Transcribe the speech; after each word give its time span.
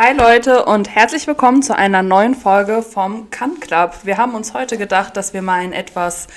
Hi 0.00 0.16
Leute 0.16 0.64
und 0.64 0.88
herzlich 0.88 1.26
willkommen 1.26 1.60
zu 1.60 1.74
einer 1.74 2.04
neuen 2.04 2.36
Folge 2.36 2.82
vom 2.82 3.30
Kann 3.30 3.58
Club. 3.58 3.96
Wir 4.04 4.16
haben 4.16 4.36
uns 4.36 4.54
heute 4.54 4.78
gedacht, 4.78 5.16
dass 5.16 5.34
wir 5.34 5.42
mal 5.42 5.58
ein 5.58 5.72
etwas 5.72 6.28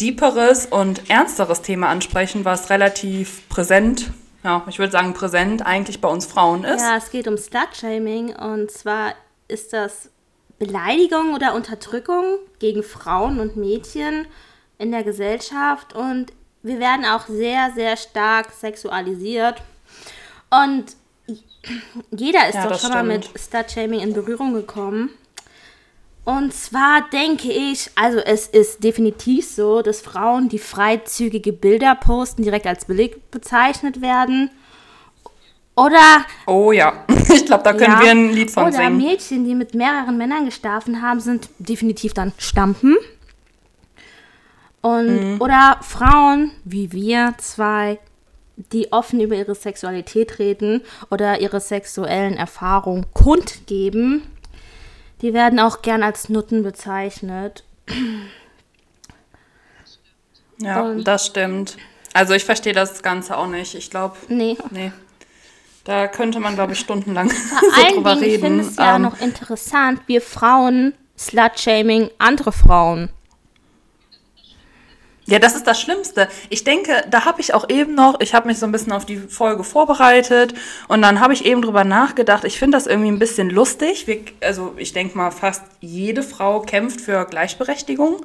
deeperes 0.00 0.64
und 0.64 1.10
ernsteres 1.10 1.60
Thema 1.60 1.90
ansprechen, 1.90 2.46
was 2.46 2.70
relativ 2.70 3.46
präsent, 3.50 4.10
ja, 4.42 4.64
ich 4.66 4.78
würde 4.78 4.92
sagen 4.92 5.12
präsent 5.12 5.60
eigentlich 5.60 6.00
bei 6.00 6.08
uns 6.08 6.24
Frauen 6.24 6.64
ist. 6.64 6.80
Ja, 6.80 6.96
es 6.96 7.10
geht 7.10 7.28
um 7.28 7.36
Slut-Shaming 7.36 8.34
und 8.34 8.70
zwar 8.70 9.12
ist 9.46 9.74
das 9.74 10.08
Beleidigung 10.58 11.34
oder 11.34 11.54
Unterdrückung 11.54 12.38
gegen 12.60 12.82
Frauen 12.82 13.40
und 13.40 13.58
Mädchen 13.58 14.26
in 14.78 14.90
der 14.90 15.04
Gesellschaft 15.04 15.92
und 15.92 16.32
wir 16.62 16.80
werden 16.80 17.04
auch 17.04 17.26
sehr, 17.26 17.72
sehr 17.74 17.98
stark 17.98 18.52
sexualisiert. 18.52 19.60
Und 20.48 20.96
jeder 22.10 22.48
ist 22.48 22.54
Ja, 22.56 22.66
doch 22.68 22.78
schon 22.80 22.90
mal 22.90 23.04
stimmt. 23.04 23.32
mit 23.34 23.40
Slut-Shaming 23.40 24.00
in 24.00 24.12
Berührung 24.12 24.52
gekommen. 24.54 25.10
Und 26.24 26.54
zwar 26.54 27.08
denke 27.12 27.50
ich, 27.50 27.90
also 27.96 28.18
es 28.18 28.46
ist 28.46 28.84
definitiv 28.84 29.48
so, 29.48 29.82
dass 29.82 30.00
Frauen, 30.00 30.48
die 30.48 30.60
freizügige 30.60 31.52
Bilder 31.52 31.96
posten, 31.96 32.42
direkt 32.42 32.66
als 32.66 32.84
billig 32.84 33.16
bezeichnet 33.32 34.00
werden. 34.00 34.50
Oder 35.74 36.24
Oh 36.46 36.70
ja, 36.70 37.04
ich 37.32 37.44
glaube, 37.46 37.64
da 37.64 37.72
können 37.72 37.94
ja, 37.94 38.02
wir 38.02 38.10
ein 38.12 38.30
Lied 38.32 38.50
von 38.52 38.64
oder 38.64 38.72
singen. 38.72 38.98
Mädchen, 38.98 39.44
die 39.44 39.54
mit 39.54 39.74
mehreren 39.74 40.16
Männern 40.16 40.44
geschlafen 40.44 41.02
haben, 41.02 41.18
sind 41.18 41.48
definitiv 41.58 42.12
dann 42.14 42.32
Stampen. 42.38 42.96
Und, 44.80 45.06
Mhm. 45.34 45.40
Oder 45.40 45.78
Frauen 45.82 46.50
wie 46.64 46.92
wir 46.92 47.34
zwei, 47.38 47.98
die 48.72 48.92
offen 48.92 49.20
über 49.20 49.34
ihre 49.34 49.54
Sexualität 49.54 50.38
reden 50.38 50.82
oder 51.10 51.40
ihre 51.40 51.60
sexuellen 51.60 52.36
Erfahrungen 52.36 53.06
kundgeben, 53.12 54.22
die 55.22 55.32
werden 55.34 55.58
auch 55.60 55.82
gern 55.82 56.02
als 56.02 56.28
Nutten 56.28 56.62
bezeichnet. 56.62 57.64
Ja, 60.58 60.82
und- 60.82 61.04
das 61.04 61.26
stimmt. 61.26 61.76
Also 62.14 62.34
ich 62.34 62.44
verstehe 62.44 62.74
das 62.74 63.02
Ganze 63.02 63.36
auch 63.38 63.46
nicht. 63.46 63.74
Ich 63.74 63.90
glaube, 63.90 64.16
Nee. 64.28 64.56
nee. 64.70 64.92
Da 65.84 66.06
könnte 66.06 66.38
man, 66.38 66.54
glaube 66.54 66.74
ich, 66.74 66.78
stundenlang 66.78 67.28
so 67.30 67.92
drüber 67.94 68.10
Dingen, 68.14 68.22
ich 68.24 68.32
reden. 68.34 68.42
finde 68.42 68.64
es 68.64 68.76
ja 68.76 68.96
Ähm, 68.96 69.02
noch 69.02 69.20
interessant, 69.20 70.00
wir 70.06 70.20
Frauen 70.20 70.94
Slut-Shaming 71.18 72.10
andere 72.18 72.52
Frauen. 72.52 73.08
Ja, 75.26 75.38
das 75.38 75.54
ist 75.54 75.66
das 75.68 75.80
Schlimmste. 75.80 76.28
Ich 76.50 76.64
denke, 76.64 77.04
da 77.08 77.24
habe 77.24 77.40
ich 77.40 77.54
auch 77.54 77.68
eben 77.68 77.94
noch, 77.94 78.18
ich 78.20 78.34
habe 78.34 78.48
mich 78.48 78.58
so 78.58 78.66
ein 78.66 78.72
bisschen 78.72 78.90
auf 78.92 79.06
die 79.06 79.18
Folge 79.18 79.62
vorbereitet 79.62 80.54
und 80.88 81.00
dann 81.00 81.20
habe 81.20 81.32
ich 81.32 81.44
eben 81.44 81.62
drüber 81.62 81.84
nachgedacht. 81.84 82.44
Ich 82.44 82.58
finde 82.58 82.76
das 82.76 82.88
irgendwie 82.88 83.10
ein 83.10 83.20
bisschen 83.20 83.48
lustig. 83.48 84.06
Wir, 84.08 84.20
also 84.40 84.74
ich 84.76 84.92
denke 84.92 85.16
mal, 85.16 85.30
fast 85.30 85.62
jede 85.80 86.24
Frau 86.24 86.60
kämpft 86.60 87.00
für 87.00 87.24
Gleichberechtigung 87.24 88.24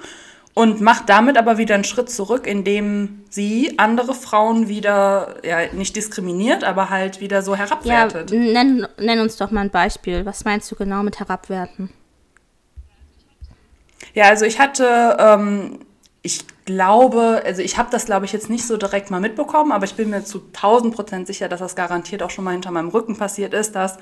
und 0.56 0.81
macht 0.81 1.08
damit 1.08 1.38
aber 1.38 1.59
wieder 1.59 1.75
einen 1.75 1.84
Schritt 1.84 2.09
zurück, 2.09 2.48
indem 2.48 3.23
sie 3.30 3.75
andere 3.78 4.16
Frauen 4.16 4.68
wieder, 4.68 5.36
ja, 5.45 5.72
nicht 5.72 5.95
diskriminiert, 5.95 6.64
aber 6.64 6.90
halt 6.90 7.22
wieder 7.22 7.44
so 7.44 7.52
Ja, 7.52 7.58
herabwertet. 7.59 8.31
nenn, 8.31 8.88
nenn 8.98 9.20
uns 9.20 9.38
doch 9.38 9.52
mal 9.52 9.62
ein 9.62 9.70
Beispiel. 9.70 10.25
Was 10.25 10.45
meinst 10.45 10.72
du 10.72 10.75
genau 10.75 11.03
mit 11.03 11.20
herabwerten? 11.20 11.92
Ja, 14.16 14.25
also 14.30 14.45
ich 14.45 14.59
hatte, 14.59 15.16
ähm, 15.20 15.80
ich 16.23 16.44
glaube, 16.68 17.42
also 17.44 17.64
ich 17.64 17.80
habe 17.80 17.90
das, 17.92 18.06
glaube 18.06 18.26
ich, 18.26 18.32
jetzt 18.34 18.50
nicht 18.52 18.68
so 18.68 18.78
direkt 18.78 19.10
mal 19.10 19.20
mitbekommen, 19.20 19.72
aber 19.72 19.86
ich 19.86 19.96
bin 19.96 20.12
mir 20.12 20.23
zu 20.23 20.44
1000 20.54 20.94
Prozent 20.94 21.25
sicher, 21.25 21.50
dass 21.50 21.59
das 21.62 21.75
garantiert 21.75 22.22
auch 22.22 22.30
schon 22.30 22.44
mal 22.46 22.52
hinter 22.52 22.69
meinem 22.69 22.90
Rücken 22.90 23.18
passiert 23.18 23.56
ist, 23.56 23.72
dass, 23.75 23.97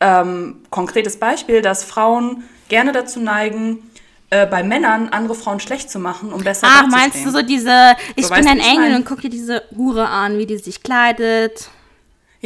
ähm, 0.00 0.62
konkretes 0.70 1.18
Beispiel, 1.18 1.62
dass 1.62 1.82
Frauen 1.82 2.44
gerne 2.68 2.92
dazu 2.92 3.18
neigen, 3.18 3.90
äh, 4.30 4.46
bei 4.46 4.62
Männern 4.62 5.08
andere 5.08 5.34
Frauen 5.34 5.58
schlecht 5.60 5.90
zu 5.90 5.98
machen, 5.98 6.32
um 6.32 6.44
besser 6.44 6.66
Ach, 6.70 6.82
dazustehen. 6.82 7.00
meinst 7.00 7.24
du 7.26 7.30
so 7.30 7.42
diese, 7.42 7.96
ich 8.14 8.26
So, 8.26 8.34
bin 8.34 8.46
ein 8.46 8.58
ich 8.58 8.66
Engel 8.66 8.90
mein? 8.90 8.94
und 8.96 9.06
guck 9.06 9.20
dir 9.22 9.30
diese 9.30 9.62
Hure 9.76 10.08
an, 10.08 10.38
wie 10.38 10.46
die 10.46 10.58
sich 10.58 10.82
kleidet. 10.82 11.70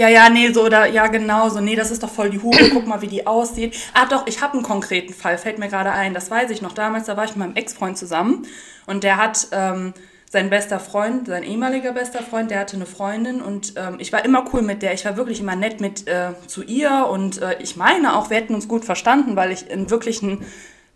Ja, 0.00 0.08
ja, 0.08 0.30
nee, 0.30 0.50
so 0.50 0.64
oder 0.64 0.86
ja, 0.86 1.08
genau, 1.08 1.50
so, 1.50 1.60
nee, 1.60 1.76
das 1.76 1.90
ist 1.90 2.02
doch 2.02 2.08
voll 2.08 2.30
die 2.30 2.40
Hure, 2.40 2.70
guck 2.72 2.86
mal, 2.86 3.02
wie 3.02 3.06
die 3.06 3.26
aussieht. 3.26 3.76
Ah, 3.92 4.06
doch, 4.06 4.26
ich 4.26 4.40
habe 4.40 4.54
einen 4.54 4.62
konkreten 4.62 5.12
Fall, 5.12 5.36
fällt 5.36 5.58
mir 5.58 5.68
gerade 5.68 5.92
ein, 5.92 6.14
das 6.14 6.30
weiß 6.30 6.48
ich 6.52 6.62
noch. 6.62 6.72
Damals, 6.72 7.04
da 7.04 7.18
war 7.18 7.24
ich 7.24 7.32
mit 7.32 7.40
meinem 7.40 7.54
Ex-Freund 7.54 7.98
zusammen 7.98 8.46
und 8.86 9.04
der 9.04 9.18
hat 9.18 9.48
ähm, 9.52 9.92
sein 10.30 10.48
bester 10.48 10.80
Freund, 10.80 11.26
sein 11.26 11.42
ehemaliger 11.42 11.92
bester 11.92 12.22
Freund, 12.22 12.50
der 12.50 12.60
hatte 12.60 12.76
eine 12.76 12.86
Freundin 12.86 13.42
und 13.42 13.74
ähm, 13.76 13.96
ich 13.98 14.10
war 14.10 14.24
immer 14.24 14.46
cool 14.54 14.62
mit 14.62 14.80
der, 14.80 14.94
ich 14.94 15.04
war 15.04 15.18
wirklich 15.18 15.38
immer 15.38 15.54
nett 15.54 15.82
mit 15.82 16.08
äh, 16.08 16.30
zu 16.46 16.62
ihr 16.62 17.06
und 17.12 17.42
äh, 17.42 17.58
ich 17.60 17.76
meine 17.76 18.16
auch, 18.16 18.30
wir 18.30 18.38
hätten 18.38 18.54
uns 18.54 18.68
gut 18.68 18.86
verstanden, 18.86 19.36
weil 19.36 19.52
ich 19.52 19.68
in 19.68 19.90
wirklich 19.90 20.22
ein 20.22 20.46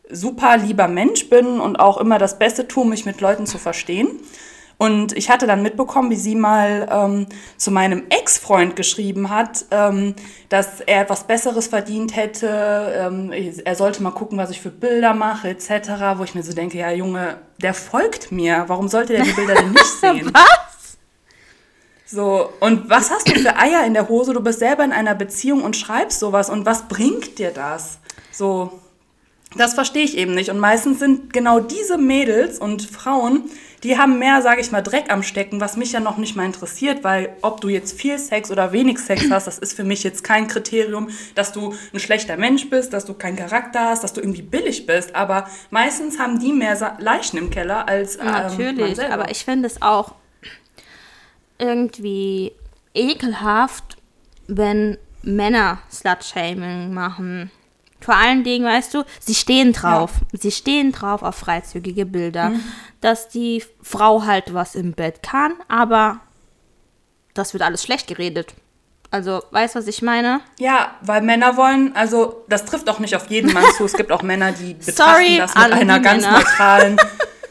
super 0.08 0.56
lieber 0.56 0.88
Mensch 0.88 1.28
bin 1.28 1.60
und 1.60 1.78
auch 1.78 1.98
immer 1.98 2.18
das 2.18 2.38
Beste 2.38 2.68
tue, 2.68 2.86
mich 2.86 3.04
mit 3.04 3.20
Leuten 3.20 3.44
zu 3.44 3.58
verstehen. 3.58 4.18
Und 4.76 5.16
ich 5.16 5.30
hatte 5.30 5.46
dann 5.46 5.62
mitbekommen, 5.62 6.10
wie 6.10 6.16
sie 6.16 6.34
mal 6.34 6.88
ähm, 6.90 7.26
zu 7.56 7.70
meinem 7.70 8.04
Ex-Freund 8.10 8.76
geschrieben 8.76 9.30
hat, 9.30 9.64
ähm, 9.70 10.14
dass 10.48 10.80
er 10.80 11.02
etwas 11.02 11.24
Besseres 11.24 11.68
verdient 11.68 12.16
hätte. 12.16 12.92
Ähm, 12.96 13.32
er 13.32 13.76
sollte 13.76 14.02
mal 14.02 14.10
gucken, 14.10 14.36
was 14.36 14.50
ich 14.50 14.60
für 14.60 14.70
Bilder 14.70 15.14
mache, 15.14 15.48
etc. 15.48 16.16
Wo 16.16 16.24
ich 16.24 16.34
mir 16.34 16.42
so 16.42 16.52
denke, 16.52 16.78
ja 16.78 16.90
Junge, 16.90 17.38
der 17.62 17.74
folgt 17.74 18.32
mir. 18.32 18.64
Warum 18.66 18.88
sollte 18.88 19.12
der 19.12 19.22
die 19.22 19.32
Bilder 19.32 19.54
denn 19.54 19.70
nicht 19.70 19.84
sehen? 20.00 20.30
Was? 20.32 20.98
So, 22.06 22.52
und 22.60 22.90
was 22.90 23.10
hast 23.10 23.28
du 23.28 23.38
für 23.38 23.56
Eier 23.56 23.84
in 23.86 23.94
der 23.94 24.08
Hose? 24.08 24.32
Du 24.34 24.40
bist 24.40 24.58
selber 24.58 24.84
in 24.84 24.92
einer 24.92 25.14
Beziehung 25.14 25.62
und 25.62 25.76
schreibst 25.76 26.20
sowas. 26.20 26.50
Und 26.50 26.66
was 26.66 26.88
bringt 26.88 27.38
dir 27.38 27.50
das? 27.50 27.98
So, 28.30 28.80
das 29.56 29.74
verstehe 29.74 30.04
ich 30.04 30.16
eben 30.16 30.34
nicht. 30.34 30.50
Und 30.50 30.58
meistens 30.58 30.98
sind 30.98 31.32
genau 31.32 31.60
diese 31.60 31.98
Mädels 31.98 32.58
und 32.58 32.82
Frauen, 32.82 33.44
die 33.84 33.98
haben 33.98 34.18
mehr, 34.18 34.40
sage 34.42 34.60
ich 34.62 34.72
mal, 34.72 34.80
Dreck 34.82 35.12
am 35.12 35.22
Stecken, 35.22 35.60
was 35.60 35.76
mich 35.76 35.92
ja 35.92 36.00
noch 36.00 36.16
nicht 36.16 36.34
mal 36.36 36.46
interessiert, 36.46 37.04
weil 37.04 37.36
ob 37.42 37.60
du 37.60 37.68
jetzt 37.68 37.98
viel 38.00 38.18
Sex 38.18 38.50
oder 38.50 38.72
wenig 38.72 38.98
Sex 38.98 39.26
hast, 39.30 39.46
das 39.46 39.58
ist 39.58 39.74
für 39.76 39.84
mich 39.84 40.02
jetzt 40.02 40.24
kein 40.24 40.48
Kriterium, 40.48 41.10
dass 41.34 41.52
du 41.52 41.74
ein 41.92 42.00
schlechter 42.00 42.36
Mensch 42.36 42.68
bist, 42.70 42.92
dass 42.92 43.04
du 43.04 43.14
keinen 43.14 43.36
Charakter 43.36 43.90
hast, 43.90 44.02
dass 44.02 44.12
du 44.14 44.20
irgendwie 44.20 44.42
billig 44.42 44.86
bist. 44.86 45.14
Aber 45.14 45.46
meistens 45.70 46.18
haben 46.18 46.38
die 46.40 46.52
mehr 46.52 46.76
Sa- 46.76 46.96
Leichen 46.98 47.36
im 47.38 47.50
Keller 47.50 47.86
als 47.86 48.16
ähm, 48.16 48.24
Natürlich, 48.24 49.00
aber 49.04 49.30
ich 49.30 49.44
finde 49.44 49.66
es 49.66 49.80
auch 49.82 50.14
irgendwie 51.58 52.52
ekelhaft, 52.94 53.96
wenn 54.46 54.98
Männer 55.22 55.78
Slut-Shaming 55.90 56.92
machen. 56.92 57.50
Vor 58.04 58.14
allen 58.16 58.44
Dingen, 58.44 58.66
weißt 58.66 58.92
du, 58.92 59.04
sie 59.18 59.34
stehen 59.34 59.72
drauf. 59.72 60.10
Sie 60.32 60.50
stehen 60.50 60.92
drauf 60.92 61.22
auf 61.22 61.36
freizügige 61.36 62.04
Bilder. 62.04 62.50
Mhm. 62.50 62.62
Dass 63.00 63.28
die 63.30 63.64
Frau 63.82 64.24
halt 64.26 64.52
was 64.52 64.74
im 64.74 64.92
Bett 64.92 65.22
kann, 65.22 65.54
aber 65.68 66.20
das 67.32 67.54
wird 67.54 67.62
alles 67.62 67.82
schlecht 67.82 68.06
geredet. 68.06 68.52
Also, 69.10 69.42
weißt 69.52 69.74
du, 69.74 69.78
was 69.78 69.86
ich 69.86 70.02
meine? 70.02 70.40
Ja, 70.58 70.96
weil 71.00 71.22
Männer 71.22 71.56
wollen, 71.56 71.94
also 71.96 72.44
das 72.48 72.64
trifft 72.66 72.90
auch 72.90 72.98
nicht 72.98 73.16
auf 73.16 73.30
jeden 73.30 73.52
Mann 73.54 73.64
zu. 73.76 73.84
Es 73.84 73.94
gibt 73.94 74.12
auch 74.12 74.22
Männer, 74.22 74.52
die 74.52 74.74
betrachten 74.86 74.96
Sorry 74.96 75.36
das 75.38 75.54
mit 75.54 75.72
einer 75.72 76.00
ganz 76.00 76.24
Männer. 76.24 76.38
neutralen. 76.38 76.96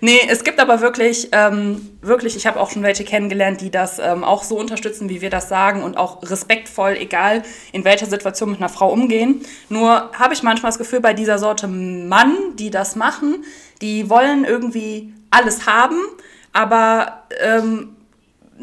nee, 0.00 0.18
es 0.28 0.44
gibt 0.44 0.60
aber 0.60 0.80
wirklich, 0.80 1.28
ähm, 1.32 1.98
wirklich, 2.02 2.36
ich 2.36 2.46
habe 2.46 2.60
auch 2.60 2.70
schon 2.70 2.82
welche 2.82 3.04
kennengelernt, 3.04 3.60
die 3.60 3.70
das 3.70 3.98
ähm, 3.98 4.24
auch 4.24 4.42
so 4.42 4.58
unterstützen, 4.58 5.08
wie 5.08 5.20
wir 5.20 5.30
das 5.30 5.48
sagen 5.48 5.82
und 5.82 5.96
auch 5.96 6.22
respektvoll, 6.22 6.96
egal 6.98 7.42
in 7.72 7.84
welcher 7.84 8.06
Situation 8.06 8.50
mit 8.50 8.60
einer 8.60 8.68
Frau 8.68 8.90
umgehen. 8.90 9.40
Nur 9.68 10.10
habe 10.12 10.34
ich 10.34 10.42
manchmal 10.42 10.70
das 10.70 10.78
Gefühl, 10.78 11.00
bei 11.00 11.14
dieser 11.14 11.38
Sorte 11.38 11.68
Mann, 11.68 12.34
die 12.56 12.70
das 12.70 12.96
machen, 12.96 13.44
die 13.80 14.10
wollen 14.10 14.44
irgendwie 14.44 15.12
alles 15.30 15.66
haben, 15.66 15.96
aber 16.52 17.22
ähm, 17.40 17.96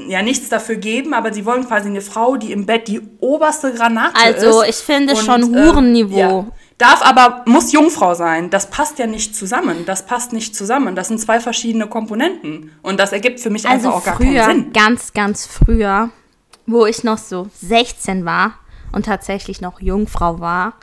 ja 0.08 0.22
nichts 0.22 0.50
dafür 0.50 0.76
geben, 0.76 1.14
aber 1.14 1.34
sie 1.34 1.46
wollen 1.46 1.66
quasi 1.66 1.90
eine 1.90 2.02
Frau, 2.02 2.36
die 2.38 2.52
im 2.52 2.66
Bett 2.66 2.88
die 2.88 3.02
oberste 3.20 3.74
Granate 3.74 4.14
Also, 4.24 4.62
ist. 4.62 4.70
ich 4.70 4.76
finde 4.78 5.14
Und, 5.14 5.26
schon 5.26 5.42
ähm, 5.42 5.56
Hurenniveau. 5.56 6.18
ja. 6.18 6.46
Darf 6.78 7.02
aber, 7.02 7.44
muss 7.48 7.72
Jungfrau 7.72 8.14
sein. 8.14 8.50
Das 8.52 8.70
passt 8.70 9.00
ja 9.00 9.08
nicht 9.08 9.36
zusammen. 9.36 9.86
Das 9.86 10.06
passt 10.06 10.32
nicht 10.32 10.56
zusammen. 10.56 10.96
Das 10.96 11.08
sind 11.08 11.20
zwei 11.20 11.40
verschiedene 11.40 11.88
Komponenten. 11.88 12.72
Und 12.84 13.00
das 13.00 13.12
ergibt 13.12 13.40
für 13.40 13.50
mich 13.50 13.68
Also 13.68 13.88
einfach 13.88 14.00
auch 14.02 14.06
gar 14.06 14.16
früher, 14.18 14.44
keinen 14.44 14.64
Sinn. 14.66 14.74
ganz, 14.74 15.14
ganz 15.14 15.48
früher, 15.48 16.10
wo 16.68 16.86
ich 16.86 17.04
noch 17.04 17.18
so 17.18 17.50
16 17.62 18.26
war 18.26 18.54
und 18.92 19.08
tatsächlich 19.08 19.60
noch 19.60 19.82
Jungfrau 19.82 20.40
war. 20.40 20.74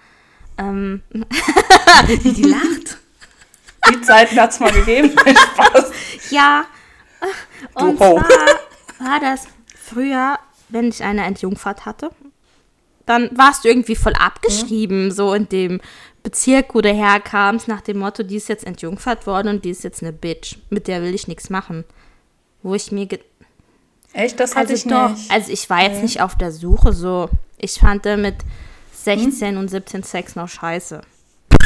Ähm, 0.58 1.02
wie 2.06 2.32
die 2.32 2.42
lacht. 2.42 2.98
Die 3.90 4.00
Zeiten 4.00 4.40
hat 4.40 4.50
es 4.50 4.60
mal 4.60 4.72
gegeben. 4.72 5.10
Spaß. 5.54 5.90
Ja, 6.30 6.64
und 7.74 8.00
Ho. 8.00 8.20
zwar 8.20 9.08
war 9.08 9.20
das 9.20 9.46
früher, 9.80 10.38
wenn 10.70 10.88
ich 10.88 11.02
eine 11.04 11.24
Entjungfert 11.24 11.86
hatte, 11.86 12.10
dann 13.06 13.30
warst 13.36 13.64
du 13.64 13.68
irgendwie 13.68 13.96
voll 13.96 14.14
abgeschrieben, 14.14 15.10
so 15.10 15.34
in 15.34 15.48
dem 15.48 15.80
Bezirk, 16.22 16.74
wo 16.74 16.80
du 16.80 16.90
herkamst, 16.90 17.68
nach 17.68 17.82
dem 17.82 17.98
Motto, 17.98 18.22
die 18.22 18.36
ist 18.36 18.48
jetzt 18.48 18.66
entjungfert 18.66 19.26
worden 19.26 19.48
und 19.48 19.64
die 19.64 19.70
ist 19.70 19.84
jetzt 19.84 20.02
eine 20.02 20.12
Bitch, 20.12 20.56
mit 20.70 20.88
der 20.88 21.02
will 21.02 21.14
ich 21.14 21.28
nichts 21.28 21.50
machen. 21.50 21.84
Wo 22.62 22.74
ich 22.74 22.90
mir 22.90 23.06
Echt, 24.14 24.40
das 24.40 24.54
hatte 24.54 24.72
Also 24.72 24.74
ich 24.74 24.84
doch, 24.84 25.10
nicht. 25.10 25.30
also 25.30 25.52
ich 25.52 25.68
war 25.68 25.82
jetzt 25.82 26.02
nicht 26.02 26.22
auf 26.22 26.36
der 26.36 26.52
Suche 26.52 26.92
so 26.92 27.28
Ich 27.58 27.74
fand 27.80 28.04
mit 28.04 28.36
16 28.92 29.50
hm? 29.50 29.58
und 29.58 29.68
17 29.68 30.02
Sex 30.02 30.36
noch 30.36 30.48
scheiße. 30.48 31.00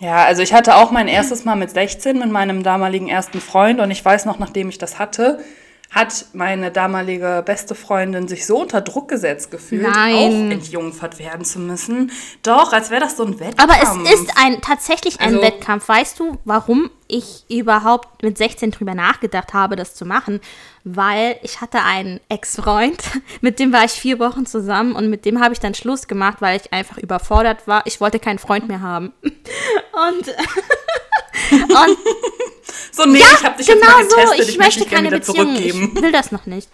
Ja, 0.00 0.24
also 0.24 0.42
ich 0.42 0.52
hatte 0.52 0.76
auch 0.76 0.92
mein 0.92 1.08
erstes 1.08 1.44
Mal 1.44 1.56
mit 1.56 1.70
16 1.70 2.20
mit 2.20 2.30
meinem 2.30 2.62
damaligen 2.62 3.08
ersten 3.08 3.40
Freund 3.40 3.80
und 3.80 3.90
ich 3.90 4.04
weiß 4.04 4.26
noch, 4.26 4.38
nachdem 4.38 4.68
ich 4.68 4.78
das 4.78 5.00
hatte, 5.00 5.42
hat 5.90 6.26
meine 6.34 6.70
damalige 6.70 7.42
beste 7.44 7.74
Freundin 7.74 8.28
sich 8.28 8.46
so 8.46 8.60
unter 8.60 8.82
Druck 8.82 9.08
gesetzt 9.08 9.50
gefühlt, 9.50 9.82
Nein. 9.82 10.14
auch 10.14 10.52
entjungfert 10.52 11.18
werden 11.18 11.46
zu 11.46 11.58
müssen. 11.58 12.12
Doch, 12.42 12.72
als 12.72 12.90
wäre 12.90 13.00
das 13.00 13.16
so 13.16 13.24
ein 13.24 13.40
Wettkampf. 13.40 13.62
Aber 13.62 14.04
es 14.04 14.20
ist 14.20 14.32
ein, 14.36 14.60
tatsächlich 14.60 15.20
ein 15.20 15.28
also, 15.34 15.42
Wettkampf. 15.42 15.88
Weißt 15.88 16.20
du, 16.20 16.38
warum 16.44 16.90
ich 17.06 17.44
überhaupt 17.48 18.22
mit 18.22 18.36
16 18.36 18.70
drüber 18.70 18.94
nachgedacht 18.94 19.54
habe, 19.54 19.76
das 19.76 19.94
zu 19.94 20.04
machen? 20.04 20.40
Weil 20.84 21.36
ich 21.42 21.62
hatte 21.62 21.82
einen 21.82 22.20
Ex-Freund, 22.28 23.02
mit 23.40 23.58
dem 23.58 23.72
war 23.72 23.84
ich 23.84 23.92
vier 23.92 24.18
Wochen 24.18 24.44
zusammen 24.44 24.92
und 24.92 25.08
mit 25.08 25.24
dem 25.24 25.40
habe 25.42 25.54
ich 25.54 25.60
dann 25.60 25.74
Schluss 25.74 26.06
gemacht, 26.06 26.38
weil 26.40 26.60
ich 26.60 26.72
einfach 26.72 26.98
überfordert 26.98 27.66
war. 27.66 27.82
Ich 27.86 28.00
wollte 28.00 28.18
keinen 28.18 28.38
Freund 28.38 28.68
mehr 28.68 28.82
haben. 28.82 29.12
Und, 29.22 30.28
und 31.52 31.98
so, 32.92 33.04
nee, 33.04 33.18
ja, 33.18 33.26
ich 33.34 33.44
habe 33.44 33.56
dich 33.56 33.66
genau 33.66 33.98
jetzt 33.98 34.16
mal 34.16 34.22
getestet, 34.22 34.36
so. 34.36 34.42
ich, 34.42 34.48
ich 34.48 34.58
möchte 34.58 34.84
keine 34.86 35.10
Beziehung, 35.10 35.56
ich 35.56 35.74
will 35.74 36.12
das 36.12 36.32
noch 36.32 36.46
nicht. 36.46 36.68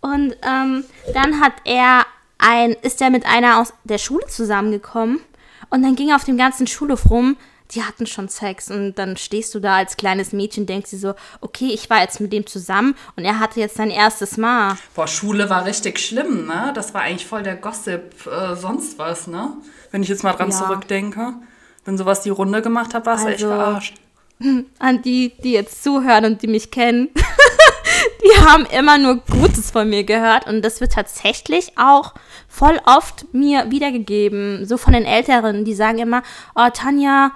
Und 0.00 0.36
ähm, 0.42 0.84
dann 1.12 1.40
hat 1.40 1.52
er 1.64 2.06
ein, 2.38 2.72
ist 2.82 3.00
er 3.02 3.10
mit 3.10 3.26
einer 3.26 3.60
aus 3.60 3.72
der 3.84 3.98
Schule 3.98 4.26
zusammengekommen 4.26 5.20
und 5.68 5.82
dann 5.82 5.94
ging 5.94 6.08
er 6.10 6.16
auf 6.16 6.24
dem 6.24 6.38
ganzen 6.38 6.66
Schulhof 6.66 7.10
rum, 7.10 7.36
die 7.72 7.84
hatten 7.84 8.06
schon 8.06 8.28
Sex 8.28 8.70
und 8.70 8.94
dann 8.94 9.16
stehst 9.16 9.54
du 9.54 9.60
da 9.60 9.76
als 9.76 9.96
kleines 9.96 10.32
Mädchen, 10.32 10.66
denkst 10.66 10.90
dir 10.90 10.98
so, 10.98 11.14
okay, 11.40 11.70
ich 11.72 11.88
war 11.88 12.00
jetzt 12.00 12.20
mit 12.20 12.32
dem 12.32 12.46
zusammen 12.46 12.96
und 13.16 13.24
er 13.24 13.38
hatte 13.38 13.60
jetzt 13.60 13.76
sein 13.76 13.90
erstes 13.90 14.36
Mal. 14.36 14.76
Boah, 14.94 15.06
Schule 15.06 15.48
war 15.50 15.64
richtig 15.66 16.00
schlimm, 16.00 16.46
ne? 16.46 16.72
Das 16.74 16.94
war 16.94 17.02
eigentlich 17.02 17.26
voll 17.26 17.42
der 17.42 17.56
Gossip, 17.56 18.26
äh, 18.26 18.56
sonst 18.56 18.98
was, 18.98 19.26
ne? 19.26 19.52
Wenn 19.90 20.02
ich 20.02 20.08
jetzt 20.08 20.24
mal 20.24 20.32
dran 20.32 20.50
ja. 20.50 20.56
zurückdenke. 20.56 21.34
Wenn 21.84 21.96
sowas 21.96 22.22
die 22.22 22.30
Runde 22.30 22.60
gemacht 22.60 22.92
hat, 22.92 23.06
warst 23.06 23.24
du 23.24 23.28
also, 23.28 23.46
echt 23.46 23.54
verarscht. 23.54 23.99
An 24.78 25.02
die, 25.02 25.32
die 25.42 25.52
jetzt 25.52 25.82
zuhören 25.82 26.24
und 26.24 26.42
die 26.42 26.46
mich 26.46 26.70
kennen, 26.70 27.10
die 28.24 28.44
haben 28.46 28.66
immer 28.66 28.98
nur 28.98 29.16
Gutes 29.16 29.70
von 29.70 29.88
mir 29.88 30.04
gehört 30.04 30.46
und 30.46 30.62
das 30.62 30.80
wird 30.80 30.92
tatsächlich 30.92 31.72
auch 31.76 32.14
voll 32.48 32.80
oft 32.86 33.32
mir 33.34 33.70
wiedergegeben, 33.70 34.66
so 34.66 34.76
von 34.76 34.92
den 34.92 35.04
Älteren, 35.04 35.64
die 35.64 35.74
sagen 35.74 35.98
immer, 35.98 36.22
oh 36.54 36.68
Tanja, 36.72 37.32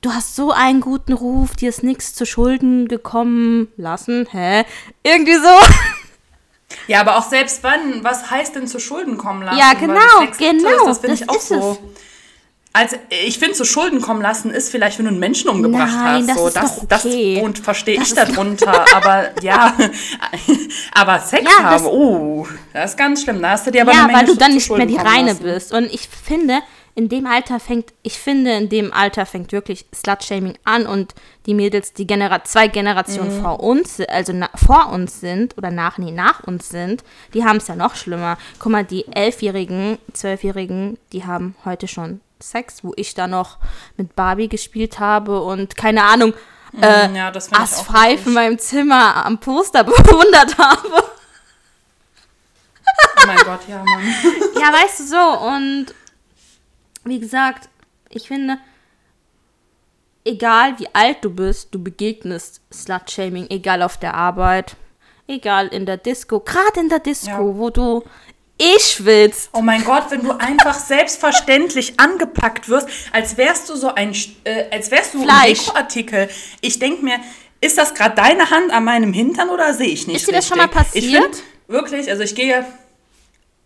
du 0.00 0.12
hast 0.12 0.36
so 0.36 0.50
einen 0.50 0.80
guten 0.80 1.12
Ruf, 1.12 1.56
dir 1.56 1.68
ist 1.68 1.82
nichts 1.82 2.14
zu 2.14 2.24
Schulden 2.24 2.88
gekommen 2.88 3.68
lassen, 3.76 4.26
hä? 4.30 4.64
Irgendwie 5.02 5.36
so. 5.36 5.48
Ja, 6.88 7.00
aber 7.00 7.16
auch 7.16 7.22
selbst 7.22 7.62
wenn, 7.62 8.02
was 8.02 8.28
heißt 8.28 8.56
denn 8.56 8.66
zu 8.66 8.80
Schulden 8.80 9.18
kommen 9.18 9.42
lassen? 9.42 9.58
Ja, 9.58 9.72
genau, 9.74 9.94
genau. 10.36 10.78
Ist, 10.78 10.86
das 10.86 10.98
finde 10.98 11.14
ich 11.14 11.30
auch 11.30 11.40
so. 11.40 11.72
Es. 11.72 11.78
Also 12.76 12.96
ich 13.08 13.38
finde, 13.38 13.54
zu 13.54 13.64
Schulden 13.64 14.02
kommen 14.02 14.20
lassen 14.20 14.50
ist 14.50 14.70
vielleicht, 14.70 14.98
wenn 14.98 15.06
du 15.06 15.10
einen 15.12 15.18
Menschen 15.18 15.48
umgebracht 15.48 15.94
Nein, 15.94 16.26
hast. 16.26 16.28
Das, 16.28 16.36
so, 16.36 16.46
ist 16.48 16.56
das, 16.56 16.76
doch 16.76 16.82
okay. 17.06 17.36
das 17.36 17.44
und 17.44 17.58
verstehe 17.58 18.02
ich 18.02 18.12
darunter. 18.12 18.84
aber 18.94 19.30
ja, 19.40 19.74
aber 20.92 21.18
Sex 21.20 21.50
ja, 21.58 21.64
haben, 21.64 21.86
oh, 21.86 22.46
das 22.74 22.90
ist 22.90 22.98
ganz 22.98 23.22
schlimm. 23.22 23.40
Da 23.40 23.52
hast 23.52 23.66
du 23.66 23.70
dir 23.70 23.80
aber 23.80 23.92
Ja, 23.92 24.10
weil 24.12 24.26
du 24.26 24.34
dann 24.34 24.52
nicht 24.52 24.70
mehr 24.70 24.84
die 24.84 24.96
Reine 24.96 25.30
lassen. 25.30 25.42
bist. 25.42 25.72
Und 25.72 25.86
ich 25.86 26.06
finde, 26.06 26.58
in 26.94 27.08
dem 27.08 27.26
Alter 27.26 27.60
fängt, 27.60 27.94
ich 28.02 28.18
finde, 28.18 28.52
in 28.52 28.68
dem 28.68 28.92
Alter 28.92 29.24
fängt 29.24 29.52
wirklich 29.52 29.86
Slut-Shaming 29.94 30.58
an 30.64 30.86
und 30.86 31.14
die 31.46 31.54
Mädels, 31.54 31.94
die 31.94 32.06
Genera 32.06 32.44
zwei 32.44 32.68
Generationen 32.68 33.38
mhm. 33.38 33.42
vor 33.42 33.60
uns, 33.60 34.02
also 34.02 34.34
na, 34.34 34.50
vor 34.54 34.92
uns 34.92 35.20
sind 35.20 35.56
oder 35.56 35.70
nach, 35.70 35.96
nee, 35.96 36.10
nach 36.10 36.44
uns 36.44 36.68
sind, 36.68 37.04
die 37.32 37.42
haben 37.42 37.56
es 37.56 37.68
ja 37.68 37.74
noch 37.74 37.94
schlimmer. 37.94 38.36
Guck 38.58 38.72
mal, 38.72 38.84
die 38.84 39.06
Elfjährigen, 39.08 39.96
Zwölfjährigen, 40.12 40.98
die 41.14 41.24
haben 41.24 41.54
heute 41.64 41.88
schon 41.88 42.20
Sex, 42.40 42.84
wo 42.84 42.92
ich 42.96 43.14
da 43.14 43.26
noch 43.26 43.58
mit 43.96 44.14
Barbie 44.14 44.48
gespielt 44.48 44.98
habe 44.98 45.42
und 45.42 45.76
keine 45.76 46.04
Ahnung, 46.04 46.34
mm, 46.72 46.82
äh, 46.82 47.16
ja, 47.16 47.32
As 47.52 47.80
Five 47.80 48.26
in 48.26 48.34
meinem 48.34 48.58
Zimmer 48.58 49.24
am 49.24 49.38
Poster 49.38 49.84
bewundert 49.84 50.56
habe. 50.58 51.04
Oh 53.22 53.26
mein 53.26 53.38
Gott, 53.38 53.60
ja, 53.68 53.82
Mann. 53.82 54.02
ja, 54.54 54.72
weißt 54.72 55.00
du 55.00 55.04
so, 55.04 55.46
und 55.46 55.86
wie 57.04 57.20
gesagt, 57.20 57.68
ich 58.10 58.28
finde, 58.28 58.58
egal 60.24 60.78
wie 60.78 60.88
alt 60.92 61.24
du 61.24 61.30
bist, 61.30 61.74
du 61.74 61.82
begegnest 61.82 62.60
Slut-Shaming, 62.72 63.46
egal 63.50 63.82
auf 63.82 63.96
der 63.96 64.14
Arbeit, 64.14 64.76
egal 65.26 65.68
in 65.68 65.86
der 65.86 65.96
Disco, 65.96 66.40
gerade 66.40 66.80
in 66.80 66.88
der 66.88 66.98
Disco, 67.00 67.30
ja. 67.30 67.56
wo 67.56 67.70
du 67.70 68.02
ich 68.58 68.82
schwitze. 68.82 69.48
Oh 69.52 69.60
mein 69.60 69.84
Gott, 69.84 70.04
wenn 70.10 70.22
du 70.22 70.32
einfach 70.32 70.78
selbstverständlich 70.78 71.94
angepackt 71.98 72.68
wirst, 72.68 72.88
als 73.12 73.36
wärst 73.36 73.68
du 73.68 73.76
so 73.76 73.94
ein, 73.94 74.14
äh, 74.44 74.64
als 74.70 74.90
wärst 74.90 75.14
du 75.14 75.22
Fleisch. 75.22 75.60
ein 75.60 75.64
Dekoartikel. 75.66 76.28
Ich 76.60 76.78
denke 76.78 77.04
mir, 77.04 77.18
ist 77.60 77.76
das 77.78 77.94
gerade 77.94 78.14
deine 78.14 78.50
Hand 78.50 78.72
an 78.72 78.84
meinem 78.84 79.12
Hintern 79.12 79.50
oder 79.50 79.74
sehe 79.74 79.88
ich 79.88 80.06
nicht? 80.06 80.16
Ist 80.16 80.28
dir 80.28 80.32
das 80.32 80.48
schon 80.48 80.58
mal 80.58 80.68
passiert? 80.68 81.04
Ich 81.04 81.10
finde 81.10 81.38
wirklich, 81.68 82.10
also 82.10 82.22
ich 82.22 82.34
gehe, 82.34 82.64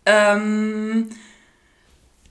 ähm, 0.05 1.09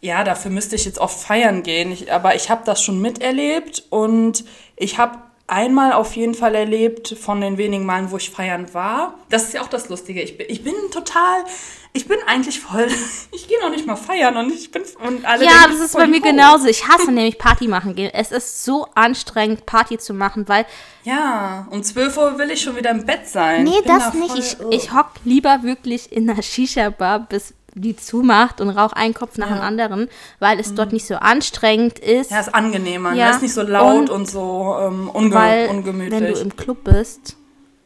ja, 0.00 0.24
dafür 0.24 0.50
müsste 0.50 0.76
ich 0.76 0.84
jetzt 0.84 0.98
oft 0.98 1.18
feiern 1.18 1.62
gehen, 1.62 1.92
ich, 1.92 2.12
aber 2.12 2.34
ich 2.34 2.50
habe 2.50 2.62
das 2.64 2.82
schon 2.82 3.00
miterlebt 3.00 3.84
und 3.90 4.44
ich 4.76 4.98
habe 4.98 5.18
einmal 5.50 5.92
auf 5.92 6.14
jeden 6.16 6.34
Fall 6.34 6.54
erlebt 6.54 7.16
von 7.20 7.40
den 7.40 7.58
wenigen 7.58 7.84
Malen, 7.84 8.10
wo 8.10 8.16
ich 8.16 8.30
feiern 8.30 8.72
war. 8.72 9.14
Das 9.28 9.44
ist 9.44 9.54
ja 9.54 9.62
auch 9.62 9.68
das 9.68 9.88
Lustige. 9.88 10.22
Ich 10.22 10.38
bin, 10.38 10.46
ich 10.48 10.62
bin 10.62 10.74
total, 10.92 11.44
ich 11.92 12.06
bin 12.06 12.18
eigentlich 12.26 12.60
voll, 12.60 12.88
ich 13.32 13.48
gehe 13.48 13.60
noch 13.60 13.70
nicht 13.70 13.86
mal 13.86 13.96
feiern 13.96 14.36
und 14.36 14.52
ich 14.52 14.70
bin 14.70 14.82
und 15.04 15.24
alle. 15.24 15.44
Ja, 15.44 15.66
das 15.68 15.80
ist 15.80 15.96
bei 15.96 16.06
mir 16.06 16.20
genauso. 16.20 16.66
Ich 16.66 16.86
hasse 16.88 17.10
nämlich 17.12 17.38
Party 17.38 17.68
machen 17.68 17.94
gehen. 17.94 18.10
Es 18.14 18.30
ist 18.32 18.64
so 18.64 18.86
anstrengend, 18.94 19.66
Party 19.66 19.98
zu 19.98 20.14
machen, 20.14 20.48
weil. 20.48 20.66
Ja, 21.02 21.66
um 21.70 21.82
12 21.82 22.16
Uhr 22.16 22.38
will 22.38 22.50
ich 22.50 22.60
schon 22.60 22.76
wieder 22.76 22.90
im 22.90 23.06
Bett 23.06 23.26
sein. 23.26 23.64
Nee, 23.64 23.80
das 23.86 24.12
da 24.12 24.18
nicht. 24.18 24.36
Ich, 24.38 24.60
oh. 24.60 24.70
ich 24.70 24.92
hock 24.92 25.12
lieber 25.24 25.62
wirklich 25.62 26.12
in 26.12 26.26
der 26.26 26.42
Shisha-Bar, 26.42 27.20
bis 27.20 27.54
die 27.74 27.96
zumacht 27.96 28.60
und 28.60 28.70
rauch 28.70 28.92
einen 28.92 29.14
Kopf 29.14 29.38
nach 29.38 29.50
ja. 29.50 29.56
dem 29.56 29.62
anderen, 29.62 30.08
weil 30.38 30.58
es 30.58 30.70
mhm. 30.70 30.76
dort 30.76 30.92
nicht 30.92 31.06
so 31.06 31.16
anstrengend 31.16 31.98
ist. 31.98 32.30
Ja, 32.30 32.40
ist 32.40 32.54
angenehmer. 32.54 33.12
Ja. 33.14 33.30
ist 33.30 33.42
nicht 33.42 33.54
so 33.54 33.62
laut 33.62 33.98
und, 33.98 34.10
und 34.10 34.28
so 34.28 34.76
ähm, 34.80 35.10
unge 35.12 35.34
weil, 35.34 35.68
ungemütlich. 35.68 36.20
Wenn 36.20 36.32
du 36.32 36.40
im 36.40 36.56
Club 36.56 36.84
bist, 36.84 37.36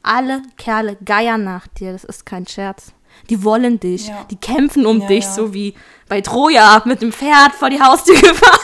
alle 0.03 0.43
Kerle 0.57 0.97
geiern 1.05 1.45
nach 1.45 1.67
dir. 1.67 1.93
Das 1.93 2.05
ist 2.05 2.27
kein 2.27 2.47
Scherz. 2.47 2.93
Die 3.31 3.43
wollen 3.43 3.81
dich. 3.81 4.09
Ja. 4.09 4.27
Die 4.31 4.37
kämpfen 4.37 4.87
um 4.87 5.01
ja, 5.01 5.07
dich, 5.07 5.27
so 5.27 5.55
wie 5.55 5.75
bei 6.09 6.21
Troja 6.21 6.83
mit 6.85 7.01
dem 7.01 7.13
Pferd 7.13 7.53
vor 7.53 7.71
die 7.71 7.81
Haustür 7.81 8.15
gefahren. 8.21 8.59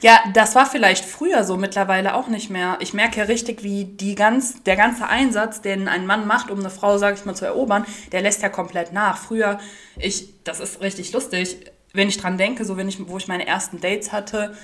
Ja, 0.00 0.20
das 0.32 0.54
war 0.54 0.66
vielleicht 0.66 1.04
früher 1.04 1.42
so, 1.42 1.56
mittlerweile 1.56 2.14
auch 2.14 2.28
nicht 2.28 2.50
mehr. 2.50 2.76
Ich 2.80 2.94
merke 2.94 3.18
ja 3.18 3.24
richtig, 3.24 3.64
wie 3.64 3.84
die 3.84 4.14
ganz, 4.14 4.62
der 4.62 4.76
ganze 4.76 5.08
Einsatz, 5.08 5.60
den 5.60 5.88
ein 5.88 6.06
Mann 6.06 6.26
macht, 6.26 6.50
um 6.50 6.60
eine 6.60 6.70
Frau, 6.70 6.98
sag 6.98 7.16
ich 7.16 7.24
mal, 7.24 7.34
zu 7.34 7.44
erobern, 7.44 7.84
der 8.12 8.22
lässt 8.22 8.42
ja 8.42 8.48
komplett 8.48 8.92
nach. 8.92 9.18
Früher, 9.18 9.58
ich, 9.98 10.42
das 10.44 10.60
ist 10.60 10.80
richtig 10.80 11.12
lustig, 11.12 11.56
wenn 11.92 12.08
ich 12.08 12.18
dran 12.18 12.38
denke, 12.38 12.64
so 12.64 12.76
wenn 12.76 12.88
ich, 12.88 13.08
wo 13.08 13.16
ich 13.16 13.26
meine 13.26 13.46
ersten 13.46 13.80
Dates 13.80 14.12
hatte, 14.12 14.54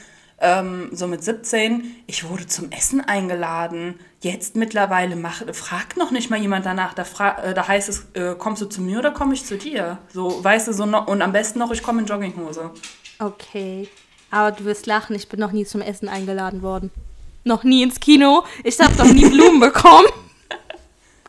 ähm, 0.40 0.90
so 0.92 1.06
mit 1.08 1.24
17, 1.24 1.96
ich 2.06 2.28
wurde 2.28 2.46
zum 2.46 2.70
Essen 2.70 3.00
eingeladen. 3.00 3.98
Jetzt 4.20 4.56
mittlerweile 4.56 5.16
mach, 5.16 5.42
fragt 5.52 5.96
noch 5.96 6.10
nicht 6.12 6.30
mal 6.30 6.40
jemand 6.40 6.66
danach. 6.66 6.94
Da, 6.94 7.04
äh, 7.42 7.54
da 7.54 7.66
heißt 7.66 7.88
es, 7.88 8.06
äh, 8.14 8.34
kommst 8.36 8.62
du 8.62 8.66
zu 8.66 8.82
mir 8.82 9.00
oder 9.00 9.10
komme 9.10 9.34
ich 9.34 9.44
zu 9.44 9.56
dir? 9.56 9.98
So, 10.12 10.44
weißt 10.44 10.68
du, 10.68 10.72
so 10.72 10.86
noch, 10.86 11.08
und 11.08 11.22
am 11.22 11.32
besten 11.32 11.58
noch, 11.58 11.72
ich 11.72 11.82
komme 11.82 12.02
in 12.02 12.06
Jogginghose. 12.06 12.70
Okay. 13.18 13.88
Aber 14.34 14.50
du 14.50 14.64
wirst 14.64 14.86
lachen, 14.86 15.14
ich 15.14 15.28
bin 15.28 15.38
noch 15.38 15.52
nie 15.52 15.64
zum 15.64 15.80
Essen 15.80 16.08
eingeladen 16.08 16.60
worden. 16.60 16.90
Noch 17.44 17.62
nie 17.62 17.84
ins 17.84 18.00
Kino. 18.00 18.42
Ich 18.64 18.80
habe 18.80 18.92
doch 18.96 19.04
nie 19.04 19.28
Blumen 19.28 19.60
bekommen. 19.60 20.08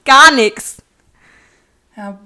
Gar 0.03 0.31
nichts. 0.31 0.77
Ja, 1.95 2.17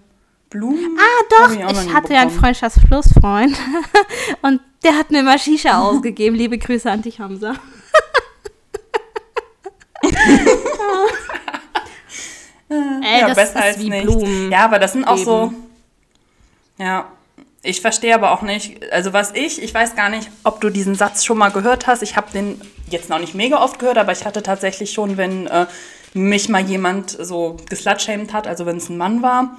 Blumen? 0.50 0.98
Ah, 0.98 1.24
doch. 1.30 1.52
Ich, 1.52 1.86
ich 1.86 1.94
hatte 1.94 2.14
ja 2.14 2.22
einen 2.22 2.32
Freundschaftsflussfreund. 2.32 3.58
Und 4.42 4.62
der 4.82 4.98
hat 4.98 5.12
mir 5.12 5.22
mal 5.22 5.38
Shisha 5.38 5.78
ausgegeben. 5.82 6.38
Liebe 6.38 6.58
Grüße 6.58 6.90
an 6.90 7.02
dich, 7.02 7.20
Hamza. 7.20 7.56
Ey, 12.70 13.20
ja, 13.20 13.34
besser 13.34 13.64
als 13.64 13.80
wie 13.80 13.90
nichts. 13.90 14.06
Blumen 14.06 14.50
ja, 14.50 14.64
aber 14.64 14.80
das 14.80 14.94
sind 14.94 15.04
auch 15.04 15.16
geben. 15.16 15.26
so. 15.26 15.54
Ja, 16.78 17.12
ich 17.62 17.82
verstehe 17.82 18.16
aber 18.16 18.32
auch 18.32 18.42
nicht, 18.42 18.92
also 18.92 19.12
was 19.12 19.32
ich, 19.34 19.62
ich 19.62 19.74
weiß 19.74 19.96
gar 19.96 20.10
nicht, 20.10 20.30
ob 20.44 20.62
du 20.62 20.70
diesen 20.70 20.96
Satz 20.96 21.26
schon 21.26 21.38
mal 21.38 21.50
gehört 21.50 21.88
hast. 21.88 22.02
Ich 22.02 22.16
habe 22.16 22.32
den 22.32 22.62
jetzt 22.90 23.10
noch 23.10 23.20
nicht 23.20 23.36
mega 23.36 23.62
oft 23.62 23.80
gehört, 23.80 23.98
aber 23.98 24.12
ich 24.12 24.26
hatte 24.26 24.44
tatsächlich 24.44 24.92
schon, 24.92 25.18
wenn 25.18 25.48
äh, 25.48 25.66
mich 26.14 26.50
mal 26.50 26.62
jemand 26.62 27.12
so 27.12 27.58
geslutshamed 27.70 28.34
hat, 28.34 28.48
also 28.48 28.66
wenn 28.66 28.78
es 28.78 28.90
ein 28.90 28.98
Mann 28.98 29.22
war, 29.22 29.58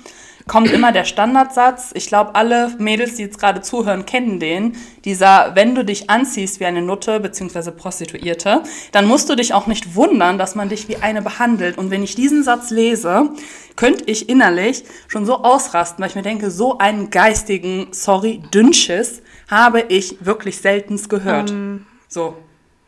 kommt 0.50 0.72
immer 0.72 0.90
der 0.90 1.04
Standardsatz. 1.04 1.92
Ich 1.94 2.08
glaube, 2.08 2.34
alle 2.34 2.74
Mädels, 2.78 3.14
die 3.14 3.22
jetzt 3.22 3.38
gerade 3.38 3.60
zuhören, 3.60 4.04
kennen 4.04 4.40
den. 4.40 4.76
Dieser, 5.04 5.54
wenn 5.54 5.76
du 5.76 5.84
dich 5.84 6.10
anziehst 6.10 6.58
wie 6.58 6.64
eine 6.64 6.82
Nutte 6.82 7.20
bzw. 7.20 7.70
Prostituierte, 7.70 8.64
dann 8.90 9.06
musst 9.06 9.30
du 9.30 9.36
dich 9.36 9.54
auch 9.54 9.68
nicht 9.68 9.94
wundern, 9.94 10.38
dass 10.38 10.56
man 10.56 10.68
dich 10.68 10.88
wie 10.88 10.96
eine 10.96 11.22
behandelt. 11.22 11.78
Und 11.78 11.92
wenn 11.92 12.02
ich 12.02 12.16
diesen 12.16 12.42
Satz 12.42 12.70
lese, 12.70 13.30
könnte 13.76 14.02
ich 14.06 14.28
innerlich 14.28 14.82
schon 15.06 15.24
so 15.24 15.36
ausrasten, 15.44 16.02
weil 16.02 16.08
ich 16.08 16.16
mir 16.16 16.22
denke, 16.22 16.50
so 16.50 16.78
einen 16.78 17.10
geistigen, 17.10 17.86
sorry, 17.92 18.42
Dünnschiss 18.52 19.22
habe 19.48 19.82
ich 19.82 20.16
wirklich 20.18 20.58
seltenst 20.58 21.08
gehört. 21.08 21.52
Um, 21.52 21.86
so. 22.08 22.36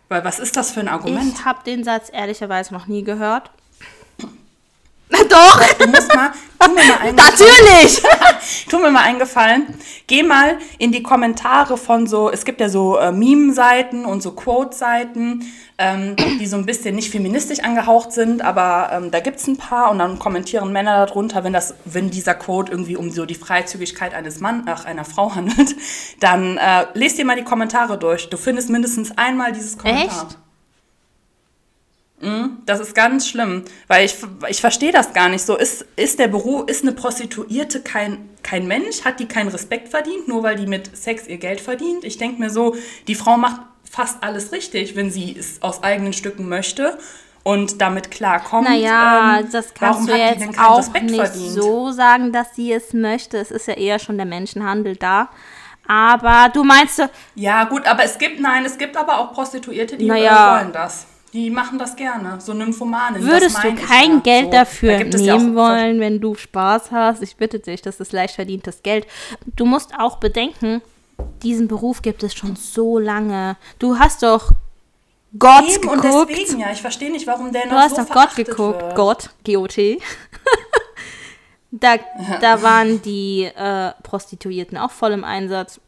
Weil 0.08 0.24
was 0.24 0.40
ist 0.40 0.56
das 0.56 0.72
für 0.72 0.80
ein 0.80 0.88
Argument? 0.88 1.32
Ich 1.38 1.44
habe 1.44 1.60
den 1.64 1.84
Satz 1.84 2.10
ehrlicherweise 2.12 2.74
noch 2.74 2.88
nie 2.88 3.04
gehört. 3.04 3.52
Doch. 5.30 5.62
Du 5.78 5.86
musst 5.86 6.12
mal, 6.12 6.32
tu 6.64 6.74
mir 6.74 6.84
mal 6.84 6.98
einen 7.00 7.16
Natürlich. 7.16 8.02
tu 8.68 8.78
mir 8.78 8.90
mal 8.90 9.02
eingefallen. 9.02 9.74
Geh 10.06 10.22
mal 10.22 10.58
in 10.78 10.92
die 10.92 11.02
Kommentare 11.02 11.76
von 11.76 12.06
so, 12.06 12.30
es 12.30 12.44
gibt 12.44 12.60
ja 12.60 12.68
so 12.68 12.98
äh, 12.98 13.12
Meme-Seiten 13.12 14.04
und 14.04 14.22
so 14.22 14.32
Quote-Seiten, 14.32 15.44
ähm, 15.78 16.16
die 16.16 16.46
so 16.46 16.56
ein 16.56 16.66
bisschen 16.66 16.94
nicht 16.94 17.10
feministisch 17.10 17.60
angehaucht 17.60 18.12
sind, 18.12 18.42
aber 18.42 18.90
ähm, 18.92 19.10
da 19.10 19.20
gibt 19.20 19.38
es 19.38 19.46
ein 19.46 19.56
paar 19.56 19.90
und 19.90 19.98
dann 19.98 20.18
kommentieren 20.18 20.72
Männer 20.72 21.06
darunter, 21.06 21.44
wenn 21.44 21.52
das, 21.52 21.74
wenn 21.84 22.10
dieser 22.10 22.34
Quote 22.34 22.70
irgendwie 22.70 22.96
um 22.96 23.10
so 23.10 23.26
die 23.26 23.34
Freizügigkeit 23.34 24.14
eines 24.14 24.40
Mann, 24.40 24.64
ach, 24.66 24.84
einer 24.84 25.04
Frau 25.04 25.34
handelt, 25.34 25.74
dann 26.20 26.58
äh, 26.58 26.86
lest 26.94 27.18
dir 27.18 27.24
mal 27.24 27.36
die 27.36 27.44
Kommentare 27.44 27.98
durch. 27.98 28.28
Du 28.28 28.36
findest 28.36 28.70
mindestens 28.70 29.16
einmal 29.16 29.52
dieses 29.52 29.78
Kommentar. 29.78 30.26
Echt? 30.28 30.38
Mhm, 32.22 32.58
das 32.66 32.78
ist 32.78 32.94
ganz 32.94 33.26
schlimm, 33.28 33.64
weil 33.88 34.04
ich, 34.04 34.14
ich 34.48 34.60
verstehe 34.60 34.92
das 34.92 35.12
gar 35.12 35.28
nicht 35.28 35.44
so. 35.44 35.56
Ist, 35.56 35.84
ist 35.96 36.20
der 36.20 36.28
Beruf, 36.28 36.68
ist 36.68 36.82
eine 36.82 36.92
Prostituierte 36.92 37.80
kein, 37.80 38.28
kein 38.44 38.68
Mensch? 38.68 39.04
Hat 39.04 39.18
die 39.18 39.26
keinen 39.26 39.48
Respekt 39.48 39.88
verdient, 39.88 40.28
nur 40.28 40.44
weil 40.44 40.54
die 40.54 40.68
mit 40.68 40.96
Sex 40.96 41.26
ihr 41.26 41.38
Geld 41.38 41.60
verdient? 41.60 42.04
Ich 42.04 42.18
denke 42.18 42.40
mir 42.40 42.50
so, 42.50 42.76
die 43.08 43.16
Frau 43.16 43.36
macht 43.36 43.60
fast 43.90 44.22
alles 44.22 44.52
richtig, 44.52 44.94
wenn 44.94 45.10
sie 45.10 45.36
es 45.36 45.60
aus 45.62 45.82
eigenen 45.82 46.12
Stücken 46.12 46.48
möchte 46.48 46.96
und 47.42 47.80
damit 47.80 48.12
klarkommt. 48.12 48.68
Naja, 48.68 49.40
ähm, 49.40 49.48
das 49.50 49.74
kannst 49.74 50.08
du 50.08 50.14
jetzt 50.14 50.58
auch 50.60 50.78
Respekt 50.78 51.06
nicht 51.06 51.16
verdient? 51.16 51.50
so 51.50 51.90
sagen, 51.90 52.32
dass 52.32 52.54
sie 52.54 52.72
es 52.72 52.92
möchte. 52.92 53.36
Es 53.38 53.50
ist 53.50 53.66
ja 53.66 53.74
eher 53.74 53.98
schon 53.98 54.16
der 54.16 54.26
Menschenhandel 54.26 54.94
da. 54.94 55.28
Aber 55.88 56.50
du 56.54 56.62
meinst... 56.62 57.02
Ja 57.34 57.64
gut, 57.64 57.84
aber 57.84 58.04
es 58.04 58.16
gibt, 58.16 58.38
nein, 58.38 58.64
es 58.64 58.78
gibt 58.78 58.96
aber 58.96 59.18
auch 59.18 59.32
Prostituierte, 59.32 59.96
die 59.96 60.06
naja, 60.06 60.60
wollen 60.60 60.72
das. 60.72 61.06
Die 61.32 61.48
machen 61.48 61.78
das 61.78 61.96
gerne, 61.96 62.40
so 62.40 62.52
Nymphomanen. 62.52 63.22
Würdest 63.22 63.56
du 63.64 63.74
kein 63.74 64.14
ja. 64.14 64.20
Geld 64.20 64.44
so, 64.46 64.50
dafür 64.50 64.98
da 64.98 65.18
nehmen 65.18 65.24
ja 65.24 65.54
wollen, 65.54 65.98
wenn 65.98 66.20
du 66.20 66.34
Spaß 66.34 66.90
hast? 66.90 67.22
Ich 67.22 67.36
bitte 67.36 67.58
dich, 67.58 67.80
das 67.80 68.00
ist 68.00 68.12
leicht 68.12 68.34
verdientes 68.34 68.82
Geld. 68.82 69.06
Du 69.56 69.64
musst 69.64 69.94
auch 69.98 70.16
bedenken, 70.16 70.82
diesen 71.42 71.68
Beruf 71.68 72.02
gibt 72.02 72.22
es 72.22 72.34
schon 72.34 72.56
so 72.56 72.98
lange. 72.98 73.56
Du 73.78 73.98
hast 73.98 74.22
doch 74.22 74.50
Gott 75.38 75.68
Eben, 75.68 75.80
geguckt. 75.80 76.04
Und 76.04 76.28
deswegen, 76.28 76.60
ja, 76.60 76.72
ich 76.72 76.82
verstehe 76.82 77.10
nicht, 77.10 77.26
warum 77.26 77.52
der 77.52 77.66
noch 77.66 77.72
Du 77.72 77.78
hast 77.78 77.96
so 77.96 78.02
doch 78.02 78.10
Gott 78.10 78.36
geguckt. 78.36 78.82
Wird. 78.82 78.94
Gott, 78.94 79.30
G-O-T. 79.44 80.00
da, 81.70 81.96
da 82.40 82.62
waren 82.62 83.00
die 83.00 83.44
äh, 83.44 83.92
Prostituierten 84.02 84.76
auch 84.76 84.90
voll 84.90 85.12
im 85.12 85.24
Einsatz. 85.24 85.80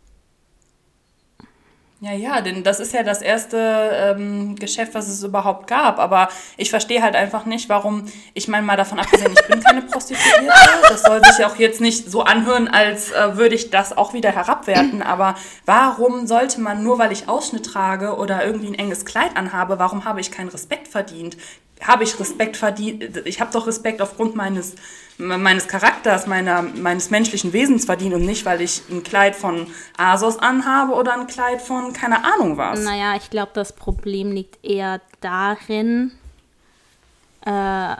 Ja, 2.04 2.12
ja, 2.12 2.42
denn 2.42 2.62
das 2.62 2.80
ist 2.80 2.92
ja 2.92 3.02
das 3.02 3.22
erste 3.22 3.56
ähm, 3.58 4.56
Geschäft, 4.56 4.92
was 4.92 5.08
es 5.08 5.22
überhaupt 5.22 5.66
gab. 5.66 5.98
Aber 5.98 6.28
ich 6.58 6.68
verstehe 6.68 7.00
halt 7.00 7.16
einfach 7.16 7.46
nicht, 7.46 7.70
warum, 7.70 8.04
ich 8.34 8.46
meine 8.46 8.66
mal 8.66 8.76
davon 8.76 8.98
abgesehen, 8.98 9.32
ich 9.32 9.46
bin 9.48 9.60
keine 9.60 9.80
Prostituierte. 9.80 10.52
Das 10.82 11.02
soll 11.02 11.24
sich 11.24 11.44
auch 11.46 11.56
jetzt 11.56 11.80
nicht 11.80 12.10
so 12.10 12.22
anhören, 12.22 12.68
als 12.68 13.10
äh, 13.10 13.36
würde 13.38 13.54
ich 13.54 13.70
das 13.70 13.96
auch 13.96 14.12
wieder 14.12 14.30
herabwerten. 14.30 15.02
Aber 15.02 15.34
warum 15.64 16.26
sollte 16.26 16.60
man, 16.60 16.82
nur 16.82 16.98
weil 16.98 17.10
ich 17.10 17.26
Ausschnitt 17.26 17.64
trage 17.64 18.16
oder 18.16 18.44
irgendwie 18.44 18.66
ein 18.66 18.74
enges 18.74 19.06
Kleid 19.06 19.34
anhabe, 19.36 19.78
warum 19.78 20.04
habe 20.04 20.20
ich 20.20 20.30
keinen 20.30 20.50
Respekt 20.50 20.88
verdient? 20.88 21.38
Habe 21.86 22.04
ich 22.04 22.18
Respekt 22.18 22.56
verdient, 22.56 23.22
ich 23.26 23.40
habe 23.40 23.52
doch 23.52 23.66
Respekt 23.66 24.00
aufgrund 24.00 24.34
meines, 24.34 24.74
meines 25.18 25.68
Charakters, 25.68 26.26
meiner, 26.26 26.62
meines 26.62 27.10
menschlichen 27.10 27.52
Wesens 27.52 27.84
verdient 27.84 28.14
und 28.14 28.24
nicht, 28.24 28.44
weil 28.44 28.60
ich 28.60 28.82
ein 28.90 29.02
Kleid 29.02 29.36
von 29.36 29.68
Asos 29.96 30.38
anhabe 30.38 30.94
oder 30.94 31.14
ein 31.14 31.26
Kleid 31.26 31.60
von 31.60 31.92
keine 31.92 32.24
Ahnung 32.24 32.56
was. 32.56 32.80
Naja, 32.80 33.14
ich 33.16 33.30
glaube, 33.30 33.52
das 33.54 33.74
Problem 33.74 34.32
liegt 34.32 34.64
eher 34.64 35.00
darin, 35.20 36.12
äh, 37.44 37.96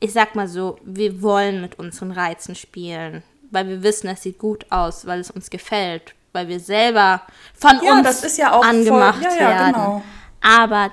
ich 0.00 0.12
sag 0.12 0.34
mal 0.34 0.48
so, 0.48 0.78
wir 0.84 1.22
wollen 1.22 1.60
mit 1.60 1.78
unseren 1.78 2.12
Reizen 2.12 2.54
spielen, 2.54 3.22
weil 3.50 3.68
wir 3.68 3.82
wissen, 3.82 4.08
es 4.08 4.22
sieht 4.22 4.38
gut 4.38 4.66
aus, 4.70 5.06
weil 5.06 5.20
es 5.20 5.30
uns 5.30 5.50
gefällt, 5.50 6.14
weil 6.32 6.48
wir 6.48 6.60
selber 6.60 7.22
von 7.58 7.80
ja, 7.82 7.98
uns 7.98 8.36
ja 8.36 8.60
angemacht 8.60 9.22
voll, 9.22 9.32
ja, 9.32 9.38
werden. 9.38 9.72
Genau. 9.72 10.02
Aber 10.42 10.90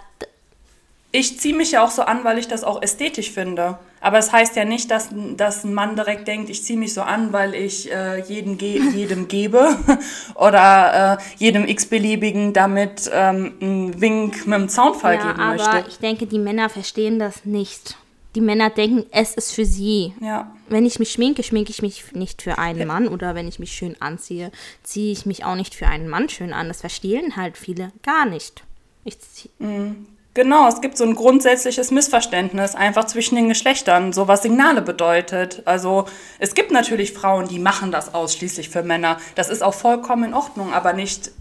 ich 1.12 1.39
ziehe 1.39 1.56
mich 1.56 1.72
ja 1.72 1.84
auch 1.84 1.91
so 1.91 2.03
an, 2.03 2.24
weil 2.24 2.38
ich 2.38 2.48
das 2.48 2.63
auch 2.63 2.82
ästhetisch 2.82 3.32
finde. 3.32 3.77
Aber 4.00 4.18
es 4.18 4.27
das 4.27 4.34
heißt 4.34 4.56
ja 4.56 4.65
nicht, 4.65 4.89
dass, 4.89 5.10
dass 5.36 5.63
ein 5.63 5.74
Mann 5.74 5.96
direkt 5.96 6.27
denkt, 6.27 6.50
ich 6.50 6.63
ziehe 6.63 6.80
mich 6.80 6.94
so 6.94 7.01
an, 7.01 7.34
weil 7.34 7.53
ich 7.53 7.91
äh, 7.91 8.22
jeden 8.22 8.58
ge 8.58 8.82
jedem 8.96 9.27
gebe 9.27 9.77
oder 10.36 11.20
äh, 11.20 11.24
jedem 11.38 11.68
x-beliebigen 11.68 12.53
damit 12.53 13.12
ähm, 13.13 13.53
einen 13.62 14.01
Wink 14.01 14.48
mit 14.48 14.60
dem 14.60 14.70
Zaunfall 14.70 15.15
ja, 15.15 15.27
geben 15.27 15.48
möchte. 15.48 15.70
Aber 15.70 15.88
ich 15.88 16.00
denke, 16.00 16.25
die 16.25 16.39
Männer 16.39 16.70
verstehen 16.70 17.20
das 17.20 17.46
nicht. 17.46 17.98
Die 18.34 18.41
Männer 18.41 18.70
denken, 18.70 19.06
es 19.12 19.36
ist 19.36 19.51
für 19.51 19.65
sie. 19.65 20.13
Ja. 20.22 20.56
Wenn 20.70 20.86
ich 20.86 21.00
mich 21.00 21.12
schminke, 21.12 21.44
schminke 21.44 21.72
ich 21.72 21.82
mich 21.82 22.13
nicht 22.13 22.41
für 22.41 22.58
einen 22.58 22.88
Mann 22.88 23.10
oder 23.10 23.36
wenn 23.36 23.50
ich 23.50 23.60
mich 23.60 23.74
schön 23.74 23.98
anziehe, 24.00 24.51
ziehe 24.84 25.12
ich 25.12 25.25
mich 25.25 25.44
auch 25.44 25.56
nicht 25.56 25.75
für 25.75 25.88
einen 25.88 26.08
Mann 26.08 26.30
schön 26.30 26.53
an. 26.53 26.70
Das 26.70 26.80
verstehen 26.80 27.36
halt 27.36 27.58
viele 27.58 27.91
gar 28.03 28.25
nicht. 28.25 28.63
Ich 29.03 29.18
mhm. 29.60 30.08
Genau, 30.34 30.66
es 30.70 30.80
gibt 30.80 30.98
so 30.98 31.04
ein 31.04 31.14
grundsätzliches 31.14 31.92
Missverständnis 31.92 32.74
einfach 32.74 33.04
zwischen 33.04 33.36
den 33.36 33.50
Geschlechtern, 33.50 34.14
so 34.14 34.30
was 34.30 34.44
Signale 34.44 34.82
bedeutet. 34.82 35.62
Also 35.66 36.06
es 36.40 36.54
gibt 36.54 36.72
natürlich 36.72 37.12
Frauen, 37.12 37.50
die 37.50 37.60
machen 37.60 37.92
das 37.92 38.14
ausschließlich 38.14 38.70
für 38.70 38.82
Männer. 38.82 39.18
Das 39.36 39.50
ist 39.50 39.62
auch 39.62 39.74
vollkommen 39.74 40.24
in 40.24 40.34
Ordnung, 40.34 40.72
aber 40.72 40.94
nicht, 40.94 41.32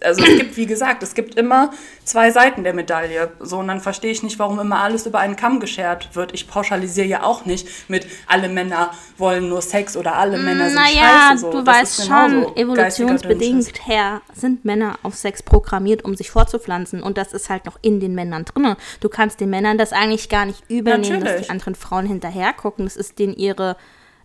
also 0.00 0.22
es 0.22 0.36
gibt, 0.38 0.56
wie 0.56 0.66
gesagt, 0.66 1.02
es 1.02 1.14
gibt 1.14 1.34
immer 1.34 1.72
zwei 2.06 2.30
Seiten 2.30 2.64
der 2.64 2.72
Medaille. 2.72 3.32
So, 3.40 3.58
und 3.58 3.68
dann 3.68 3.80
verstehe 3.80 4.10
ich 4.10 4.22
nicht, 4.22 4.38
warum 4.38 4.58
immer 4.58 4.78
alles 4.80 5.04
über 5.06 5.18
einen 5.18 5.36
Kamm 5.36 5.60
geschert 5.60 6.14
wird. 6.14 6.32
Ich 6.32 6.48
pauschalisiere 6.48 7.06
ja 7.06 7.22
auch 7.24 7.44
nicht 7.44 7.68
mit, 7.90 8.06
alle 8.26 8.48
Männer 8.48 8.92
wollen 9.18 9.48
nur 9.48 9.60
Sex 9.60 9.96
oder 9.96 10.16
alle 10.16 10.38
Männer 10.38 10.70
sind 10.70 10.76
naja, 10.76 11.30
scheiße. 11.30 11.40
So. 11.40 11.50
du 11.50 11.66
weißt 11.66 12.06
schon, 12.06 12.56
evolutionsbedingt 12.56 13.86
her 13.86 14.22
sind 14.32 14.64
Männer 14.64 14.98
auf 15.02 15.14
Sex 15.14 15.42
programmiert, 15.42 16.04
um 16.04 16.14
sich 16.14 16.30
fortzupflanzen. 16.30 17.02
Und 17.02 17.18
das 17.18 17.32
ist 17.32 17.50
halt 17.50 17.66
noch 17.66 17.78
in 17.82 18.00
den 18.00 18.14
Männern 18.14 18.44
drin. 18.44 18.76
Du 19.00 19.08
kannst 19.08 19.40
den 19.40 19.50
Männern 19.50 19.76
das 19.76 19.92
eigentlich 19.92 20.28
gar 20.28 20.46
nicht 20.46 20.62
übernehmen, 20.68 21.20
Natürlich. 21.20 21.24
dass 21.24 21.46
die 21.46 21.50
anderen 21.50 21.74
Frauen 21.74 22.06
hinterher 22.06 22.52
gucken. 22.52 22.86
Das 22.86 22.96
ist 22.96 23.18
denen 23.18 23.34
ihre 23.34 23.76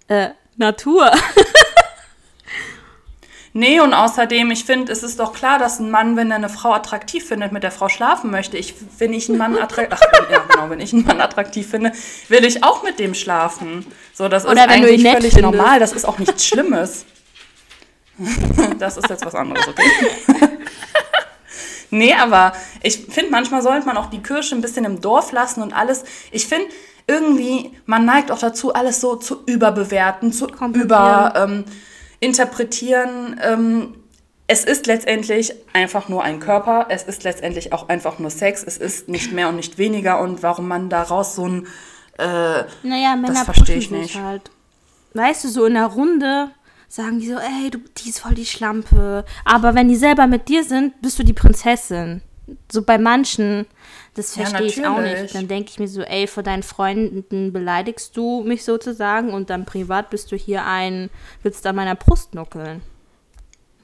äh, 0.08 0.30
Natur. 0.56 1.12
Nee, 3.54 3.82
und 3.82 3.94
außerdem, 3.94 4.50
ich 4.52 4.64
finde, 4.64 4.94
es 4.94 5.04
ist 5.04 5.20
doch 5.20 5.34
klar, 5.34 5.60
dass 5.60 5.80
ein 5.80 5.92
Mann, 5.92 6.16
wenn 6.16 6.32
er 6.32 6.38
eine 6.38 6.48
Frau 6.48 6.74
attraktiv 6.74 7.28
findet, 7.28 7.52
mit 7.52 7.64
der 7.64 7.72
Frau 7.72 7.90
schlafen 7.90 8.32
möchte. 8.32 8.58
Ich, 8.58 8.76
wenn 8.98 9.12
ich 9.14 9.28
einen 9.28 9.38
Mann 9.38 9.58
attraktiv, 9.58 10.00
ja, 10.32 10.40
genau, 10.50 10.70
wenn 10.70 10.80
ich 10.80 10.94
einen 10.94 11.06
Mann 11.06 11.20
attraktiv 11.20 11.70
finde, 11.70 11.92
will 12.30 12.46
ich 12.46 12.64
auch 12.64 12.82
mit 12.84 12.98
dem 12.98 13.14
schlafen. 13.14 13.86
So, 14.14 14.30
das 14.30 14.46
Oder 14.46 14.66
ist 14.66 14.70
eigentlich 14.70 15.02
völlig 15.02 15.34
findest. 15.34 15.42
normal. 15.42 15.80
Das 15.80 15.92
ist 15.92 16.06
auch 16.06 16.18
nichts 16.18 16.46
Schlimmes. 16.46 17.06
das 18.80 18.96
ist 18.96 19.10
jetzt 19.10 19.26
was 19.26 19.36
anderes, 19.36 19.68
okay? 19.68 19.90
nee, 21.90 22.14
aber 22.14 22.54
ich 22.82 23.06
finde, 23.10 23.32
manchmal 23.32 23.62
sollte 23.62 23.86
man 23.86 23.98
auch 23.98 24.10
die 24.10 24.24
Kirsche 24.24 24.56
ein 24.56 24.62
bisschen 24.62 24.86
im 24.86 25.02
Dorf 25.02 25.34
lassen 25.34 25.62
und 25.62 25.74
alles. 25.74 26.06
Ich 26.32 26.48
finde, 26.48 26.68
irgendwie, 27.06 27.78
man 27.86 28.06
neigt 28.06 28.32
auch 28.32 28.40
dazu, 28.40 28.74
alles 28.74 29.02
so 29.02 29.18
zu 29.18 29.44
überbewerten, 29.46 30.32
zu 30.32 30.48
über... 30.48 31.34
Ähm, 31.36 31.66
interpretieren, 32.22 33.40
ähm, 33.44 33.96
es 34.48 34.64
ist 34.64 34.88
letztendlich 34.88 35.54
einfach 35.74 36.08
nur 36.08 36.24
ein 36.24 36.40
Körper, 36.40 36.88
es 36.90 37.04
ist 37.04 37.24
letztendlich 37.24 37.74
auch 37.74 37.90
einfach 37.90 38.20
nur 38.20 38.30
Sex, 38.30 38.64
es 38.64 38.78
ist 38.78 39.10
nicht 39.10 39.34
mehr 39.34 39.50
und 39.50 39.58
nicht 39.58 39.78
weniger 39.78 40.22
und 40.22 40.44
warum 40.44 40.68
man 40.68 40.90
daraus 40.90 41.36
so 41.36 41.48
ein 41.48 41.68
äh, 42.18 42.64
naja, 42.84 43.16
Männer 43.16 43.34
das 43.34 43.44
verstehe 43.44 43.78
ich 43.78 43.92
nicht. 43.92 44.16
Halt. 44.16 44.52
Weißt 45.14 45.44
du, 45.44 45.50
so 45.50 45.66
in 45.66 45.74
der 45.74 45.88
Runde 45.88 46.52
sagen 46.88 47.20
die 47.20 47.28
so, 47.28 47.38
ey, 47.38 47.70
du, 47.72 47.80
die 47.98 48.10
ist 48.10 48.20
voll 48.20 48.34
die 48.34 48.46
Schlampe. 48.46 49.26
Aber 49.46 49.76
wenn 49.76 49.88
die 49.88 49.96
selber 49.96 50.28
mit 50.28 50.50
dir 50.50 50.64
sind, 50.64 51.02
bist 51.02 51.18
du 51.18 51.24
die 51.24 51.34
Prinzessin. 51.34 52.22
So 52.72 52.84
bei 52.84 52.98
manchen, 52.98 53.66
das 54.14 54.34
verstehe 54.36 54.62
ja, 54.62 54.66
ich 54.68 54.86
auch 54.86 55.00
nicht. 55.00 55.34
Dann 55.36 55.48
denke 55.48 55.70
ich 55.70 55.80
mir 55.80 55.88
so, 55.88 56.02
ey, 56.02 56.28
vor 56.28 56.44
deinen 56.44 56.64
Freunden 56.64 57.54
beleidigst 57.54 58.16
du 58.18 58.44
mich 58.44 58.66
sozusagen 58.66 59.34
und 59.34 59.50
dann 59.50 59.66
privat 59.66 60.10
bist 60.10 60.32
du 60.32 60.36
hier 60.36 60.66
ein, 60.66 61.10
willst 61.44 61.66
an 61.66 61.78
meiner 61.78 61.96
Brust 61.96 62.36
nuckeln. 62.36 62.82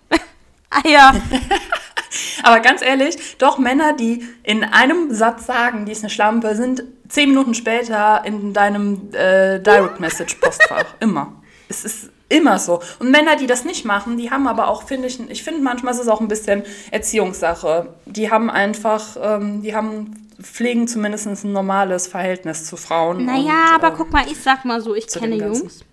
ah 0.69 0.81
ja. 0.85 1.15
Aber 2.43 2.59
ganz 2.59 2.81
ehrlich, 2.81 3.37
doch 3.37 3.57
Männer, 3.57 3.93
die 3.93 4.25
in 4.43 4.63
einem 4.63 5.13
Satz 5.13 5.45
sagen, 5.45 5.85
die 5.85 5.91
ist 5.91 6.03
eine 6.03 6.09
Schlampe, 6.09 6.55
sind 6.55 6.83
zehn 7.07 7.29
Minuten 7.29 7.53
später 7.53 8.23
in 8.25 8.53
deinem 8.53 9.13
äh, 9.13 9.59
Direct 9.59 9.99
Message 9.99 10.35
Postfach. 10.35 10.85
Immer. 10.99 11.33
es 11.69 11.85
ist 11.85 12.09
immer 12.29 12.59
so. 12.59 12.81
Und 12.99 13.11
Männer, 13.11 13.35
die 13.35 13.47
das 13.47 13.65
nicht 13.65 13.85
machen, 13.85 14.17
die 14.17 14.31
haben 14.31 14.47
aber 14.47 14.67
auch, 14.67 14.83
finde 14.83 15.07
ich, 15.07 15.19
ich 15.29 15.43
finde 15.43 15.61
manchmal 15.61 15.93
ist 15.93 15.99
es 15.99 16.07
auch 16.07 16.21
ein 16.21 16.27
bisschen 16.27 16.63
Erziehungssache. 16.91 17.93
Die 18.05 18.29
haben 18.31 18.49
einfach, 18.49 19.17
ähm, 19.21 19.61
die 19.61 19.75
haben, 19.75 20.27
pflegen 20.41 20.87
zumindest 20.87 21.27
ein 21.27 21.51
normales 21.51 22.07
Verhältnis 22.07 22.65
zu 22.65 22.77
Frauen. 22.77 23.25
Naja, 23.25 23.69
und, 23.69 23.75
aber 23.75 23.87
ähm, 23.89 23.93
guck 23.97 24.11
mal, 24.11 24.25
ich 24.29 24.37
sag 24.39 24.65
mal 24.65 24.81
so, 24.81 24.93
ich 24.93 25.07
kenne 25.07 25.35
Jungs, 25.35 25.83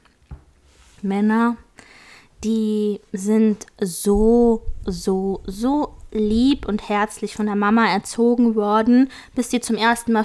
Männer, 1.02 1.56
die 2.42 3.00
sind 3.12 3.66
so, 3.80 4.62
so, 4.84 5.42
so 5.46 5.94
lieb 6.12 6.66
und 6.68 6.88
herzlich 6.88 7.34
von 7.34 7.46
der 7.46 7.56
Mama 7.56 7.86
erzogen 7.86 8.54
worden, 8.54 9.10
bis 9.34 9.50
sie 9.50 9.60
zum 9.60 9.76
ersten 9.76 10.12
Mal. 10.12 10.24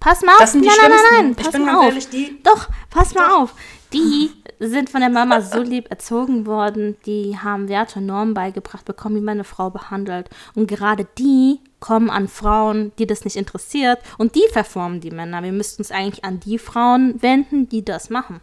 Pass 0.00 0.22
mal 0.22 0.32
auf! 0.32 0.38
Das 0.38 0.52
sind 0.52 0.62
die 0.62 0.68
nein, 0.68 0.76
nein, 0.80 0.90
nein, 0.90 1.24
nein, 1.24 1.34
pass 1.34 1.46
ich 1.46 1.52
bin 1.52 1.64
mal 1.64 1.76
auf. 1.76 1.84
Ehrlich, 1.86 2.08
die 2.08 2.40
Doch, 2.42 2.68
pass 2.90 3.10
Doch. 3.10 3.16
mal 3.16 3.42
auf. 3.42 3.54
Die 3.92 4.30
sind 4.58 4.90
von 4.90 5.00
der 5.00 5.08
Mama 5.08 5.40
so 5.40 5.62
lieb 5.62 5.90
erzogen 5.90 6.46
worden, 6.46 6.96
die 7.06 7.38
haben 7.38 7.68
Werte 7.68 8.00
und 8.00 8.06
Normen 8.06 8.34
beigebracht 8.34 8.84
bekommen, 8.84 9.16
wie 9.16 9.20
man 9.20 9.38
eine 9.38 9.44
Frau 9.44 9.70
behandelt. 9.70 10.28
Und 10.54 10.66
gerade 10.66 11.06
die 11.16 11.60
kommen 11.80 12.10
an 12.10 12.28
Frauen, 12.28 12.92
die 12.98 13.06
das 13.06 13.24
nicht 13.24 13.36
interessiert 13.36 14.00
und 14.18 14.34
die 14.34 14.46
verformen 14.52 15.00
die 15.00 15.10
Männer. 15.10 15.42
Wir 15.42 15.52
müssten 15.52 15.82
uns 15.82 15.90
eigentlich 15.90 16.24
an 16.24 16.40
die 16.40 16.58
Frauen 16.58 17.22
wenden, 17.22 17.68
die 17.68 17.84
das 17.84 18.10
machen. 18.10 18.40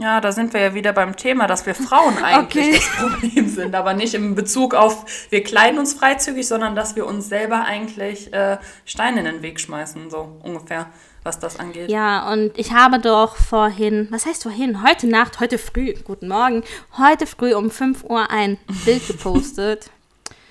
Ja, 0.00 0.20
da 0.20 0.30
sind 0.30 0.52
wir 0.52 0.60
ja 0.60 0.74
wieder 0.74 0.92
beim 0.92 1.16
Thema, 1.16 1.48
dass 1.48 1.66
wir 1.66 1.74
Frauen 1.74 2.18
eigentlich 2.22 2.68
okay. 2.68 2.76
das 2.76 3.10
Problem 3.10 3.48
sind, 3.48 3.74
aber 3.74 3.94
nicht 3.94 4.14
im 4.14 4.36
Bezug 4.36 4.74
auf, 4.74 5.04
wir 5.30 5.42
kleiden 5.42 5.80
uns 5.80 5.94
freizügig, 5.94 6.46
sondern 6.46 6.76
dass 6.76 6.94
wir 6.94 7.04
uns 7.04 7.28
selber 7.28 7.64
eigentlich 7.64 8.32
äh, 8.32 8.58
Steine 8.84 9.20
in 9.20 9.24
den 9.26 9.42
Weg 9.42 9.58
schmeißen, 9.58 10.08
so 10.08 10.38
ungefähr, 10.44 10.86
was 11.28 11.38
das 11.38 11.60
angeht. 11.60 11.90
Ja, 11.90 12.32
und 12.32 12.58
ich 12.58 12.72
habe 12.72 12.98
doch 12.98 13.36
vorhin, 13.36 14.08
was 14.10 14.24
heißt 14.24 14.42
vorhin? 14.42 14.82
Heute 14.82 15.06
Nacht, 15.06 15.40
heute 15.40 15.58
früh, 15.58 15.92
guten 16.02 16.26
Morgen, 16.26 16.64
heute 16.96 17.26
früh 17.26 17.54
um 17.54 17.70
5 17.70 18.04
Uhr 18.04 18.30
ein 18.30 18.56
Bild 18.86 19.06
gepostet. 19.06 19.90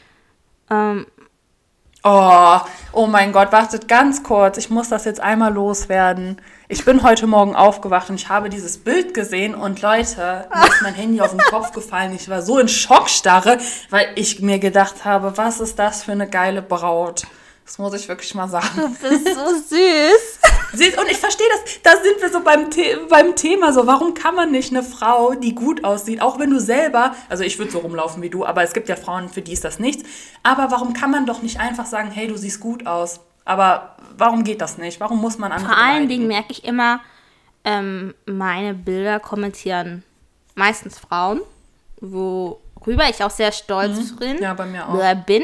ähm, 0.69 1.07
Oh, 2.03 2.59
oh 2.93 3.07
mein 3.07 3.33
Gott, 3.33 3.51
wartet 3.51 3.89
ganz 3.89 4.23
kurz. 4.23 4.57
Ich 4.57 4.69
muss 4.69 4.87
das 4.87 5.03
jetzt 5.03 5.19
einmal 5.19 5.51
loswerden. 5.51 6.39
Ich 6.69 6.85
bin 6.85 7.03
heute 7.03 7.27
Morgen 7.27 7.53
aufgewacht 7.53 8.09
und 8.09 8.15
ich 8.15 8.29
habe 8.29 8.47
dieses 8.47 8.77
Bild 8.77 9.13
gesehen 9.13 9.55
und 9.55 9.81
Leute, 9.81 10.47
mir 10.53 10.67
ist 10.67 10.81
mein 10.83 10.93
Handy 10.93 11.19
auf 11.19 11.31
den 11.31 11.39
Kopf 11.39 11.73
gefallen. 11.73 12.13
Ich 12.13 12.29
war 12.29 12.41
so 12.43 12.59
in 12.59 12.69
Schockstarre, 12.69 13.57
weil 13.89 14.07
ich 14.15 14.41
mir 14.41 14.59
gedacht 14.59 15.03
habe, 15.03 15.37
was 15.37 15.59
ist 15.59 15.79
das 15.79 16.03
für 16.03 16.13
eine 16.13 16.29
geile 16.29 16.61
Braut? 16.61 17.23
Das 17.67 17.77
muss 17.79 17.93
ich 17.95 18.07
wirklich 18.07 18.33
mal 18.33 18.47
sagen. 18.47 18.69
Du 18.75 19.09
bist 19.09 19.25
so 19.25 19.45
süß. 19.75 20.97
Und 20.97 21.11
ich 21.11 21.17
verstehe 21.17 21.47
das. 21.51 21.81
Da 21.83 21.91
sind 22.01 22.21
wir 22.21 22.29
so 22.31 22.39
beim, 22.39 22.71
The 22.71 22.95
beim 23.09 23.35
Thema 23.35 23.73
so. 23.73 23.85
Warum 23.85 24.13
kann 24.13 24.35
man 24.35 24.51
nicht 24.51 24.71
eine 24.71 24.83
Frau, 24.83 25.33
die 25.33 25.53
gut 25.53 25.83
aussieht, 25.83 26.21
auch 26.21 26.39
wenn 26.39 26.49
du 26.49 26.61
selber, 26.61 27.13
also 27.27 27.43
ich 27.43 27.59
würde 27.59 27.73
so 27.73 27.79
rumlaufen 27.79 28.23
wie 28.23 28.29
du, 28.29 28.45
aber 28.45 28.63
es 28.63 28.71
gibt 28.71 28.87
ja 28.87 28.95
Frauen, 28.95 29.27
für 29.27 29.41
die 29.41 29.51
ist 29.51 29.65
das 29.65 29.79
nichts. 29.79 30.03
Aber 30.43 30.71
warum 30.71 30.93
kann 30.93 31.11
man 31.11 31.25
doch 31.25 31.41
nicht 31.41 31.59
einfach 31.59 31.85
sagen, 31.85 32.09
hey, 32.09 32.29
du 32.29 32.37
siehst 32.37 32.61
gut 32.61 32.87
aus? 32.87 33.19
Aber 33.43 33.97
warum 34.17 34.45
geht 34.45 34.61
das 34.61 34.77
nicht? 34.77 35.01
Warum 35.01 35.19
muss 35.19 35.37
man 35.37 35.51
andere 35.51 35.73
Vor 35.73 35.77
allen 35.77 36.07
beleidigen? 36.07 36.09
Dingen 36.09 36.27
merke 36.27 36.53
ich 36.53 36.63
immer, 36.63 37.01
ähm, 37.65 38.15
meine 38.25 38.75
Bilder 38.75 39.19
kommentieren 39.19 40.03
meistens 40.55 40.97
Frauen, 40.97 41.41
worüber 41.99 43.09
ich 43.09 43.21
auch 43.21 43.29
sehr 43.29 43.51
stolz 43.51 44.13
mhm. 44.13 44.37
ja, 44.39 44.53
bei 44.53 44.65
mir 44.65 44.87
auch. 44.87 45.25
bin. 45.25 45.43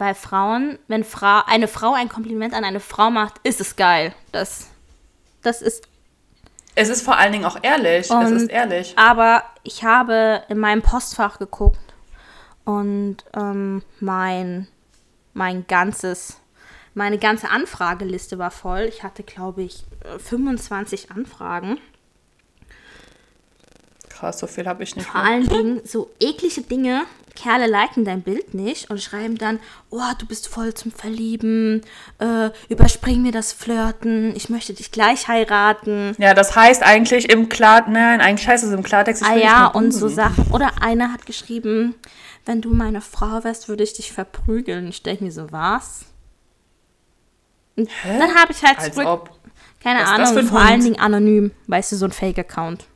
Weil 0.00 0.14
Frauen, 0.14 0.78
wenn 0.88 1.04
Fra 1.04 1.40
eine 1.46 1.68
Frau 1.68 1.92
ein 1.92 2.08
Kompliment 2.08 2.54
an 2.54 2.64
eine 2.64 2.80
Frau 2.80 3.10
macht, 3.10 3.34
ist 3.42 3.60
es 3.60 3.76
geil. 3.76 4.14
Das, 4.32 4.68
das 5.42 5.60
ist. 5.60 5.86
Es 6.74 6.88
ist 6.88 7.02
vor 7.02 7.18
allen 7.18 7.32
Dingen 7.32 7.44
auch 7.44 7.58
ehrlich. 7.60 8.08
Und, 8.08 8.22
es 8.22 8.30
ist 8.30 8.50
ehrlich. 8.50 8.94
Aber 8.96 9.44
ich 9.62 9.84
habe 9.84 10.42
in 10.48 10.56
meinem 10.56 10.80
Postfach 10.80 11.38
geguckt 11.38 11.92
und 12.64 13.18
ähm, 13.36 13.82
mein, 14.00 14.68
mein 15.34 15.66
ganzes, 15.66 16.38
meine 16.94 17.18
ganze 17.18 17.50
Anfrageliste 17.50 18.38
war 18.38 18.50
voll. 18.50 18.86
Ich 18.88 19.02
hatte, 19.02 19.22
glaube 19.22 19.64
ich, 19.64 19.84
25 20.16 21.10
Anfragen. 21.10 21.78
Krass, 24.08 24.38
so 24.38 24.46
viel 24.46 24.66
habe 24.66 24.82
ich 24.82 24.96
nicht. 24.96 25.08
Vor 25.08 25.20
allen 25.20 25.46
Dingen 25.46 25.82
so 25.84 26.08
eklige 26.20 26.62
Dinge, 26.62 27.02
Kerle 27.34 27.66
liken 27.66 28.04
dein 28.04 28.22
Bild 28.22 28.54
nicht 28.54 28.90
und 28.90 29.00
schreiben 29.00 29.38
dann, 29.38 29.60
oh, 29.90 30.00
du 30.18 30.26
bist 30.26 30.48
voll 30.48 30.74
zum 30.74 30.92
Verlieben, 30.92 31.82
äh, 32.18 32.50
überspring 32.68 33.22
mir 33.22 33.32
das 33.32 33.52
Flirten, 33.52 34.34
ich 34.36 34.48
möchte 34.48 34.72
dich 34.72 34.92
gleich 34.92 35.28
heiraten. 35.28 36.14
Ja, 36.18 36.34
das 36.34 36.56
heißt 36.56 36.82
eigentlich 36.82 37.30
im 37.30 37.48
Klar, 37.48 37.88
nein, 37.88 38.20
eigentlich 38.20 38.48
heißt 38.48 38.64
es 38.64 38.72
im 38.72 38.82
Klartext. 38.82 39.22
Ich 39.22 39.28
ah 39.28 39.36
ja, 39.36 39.66
und 39.66 39.92
so 39.92 40.08
Sachen. 40.08 40.46
Oder 40.52 40.82
einer 40.82 41.12
hat 41.12 41.26
geschrieben, 41.26 41.94
wenn 42.46 42.60
du 42.60 42.72
meine 42.72 43.00
Frau 43.00 43.44
wärst, 43.44 43.68
würde 43.68 43.84
ich 43.84 43.92
dich 43.92 44.12
verprügeln. 44.12 44.88
Ich 44.88 45.02
denke 45.02 45.24
mir 45.24 45.32
so, 45.32 45.52
was? 45.52 46.06
Und 47.76 47.88
Hä? 48.02 48.18
dann 48.18 48.34
habe 48.34 48.52
ich 48.52 48.62
halt 48.62 48.78
Als 48.78 48.94
zurück, 48.94 49.06
ob. 49.06 49.30
keine 49.82 50.00
was 50.00 50.08
Ahnung, 50.08 50.46
vor 50.46 50.60
allen 50.60 50.82
Dingen 50.82 50.98
anonym, 50.98 51.52
weißt 51.66 51.92
du, 51.92 51.96
so 51.96 52.04
ein 52.06 52.12
Fake-Account. 52.12 52.86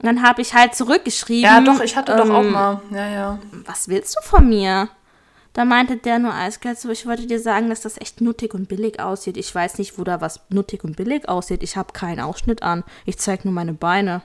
Und 0.00 0.06
dann 0.06 0.22
habe 0.22 0.42
ich 0.42 0.54
halt 0.54 0.74
zurückgeschrieben. 0.74 1.42
Ja, 1.42 1.60
doch, 1.60 1.80
ich 1.80 1.96
hatte 1.96 2.12
ähm, 2.12 2.18
doch 2.18 2.30
auch 2.30 2.42
ähm, 2.42 2.52
mal. 2.52 2.82
Ja, 2.90 3.08
ja. 3.08 3.38
Was 3.66 3.88
willst 3.88 4.16
du 4.16 4.26
von 4.26 4.48
mir? 4.48 4.88
Da 5.54 5.64
meinte 5.64 5.96
der 5.96 6.20
nur 6.20 6.32
eiskalt 6.32 6.78
so, 6.78 6.88
ich 6.90 7.04
wollte 7.04 7.26
dir 7.26 7.40
sagen, 7.40 7.68
dass 7.68 7.80
das 7.80 8.00
echt 8.00 8.20
nuttig 8.20 8.54
und 8.54 8.68
billig 8.68 9.00
aussieht. 9.00 9.36
Ich 9.36 9.52
weiß 9.52 9.78
nicht, 9.78 9.98
wo 9.98 10.04
da 10.04 10.20
was 10.20 10.40
nuttig 10.50 10.84
und 10.84 10.96
billig 10.96 11.28
aussieht. 11.28 11.64
Ich 11.64 11.76
habe 11.76 11.92
keinen 11.92 12.20
Ausschnitt 12.20 12.62
an. 12.62 12.84
Ich 13.06 13.18
zeige 13.18 13.42
nur 13.44 13.54
meine 13.54 13.72
Beine. 13.72 14.22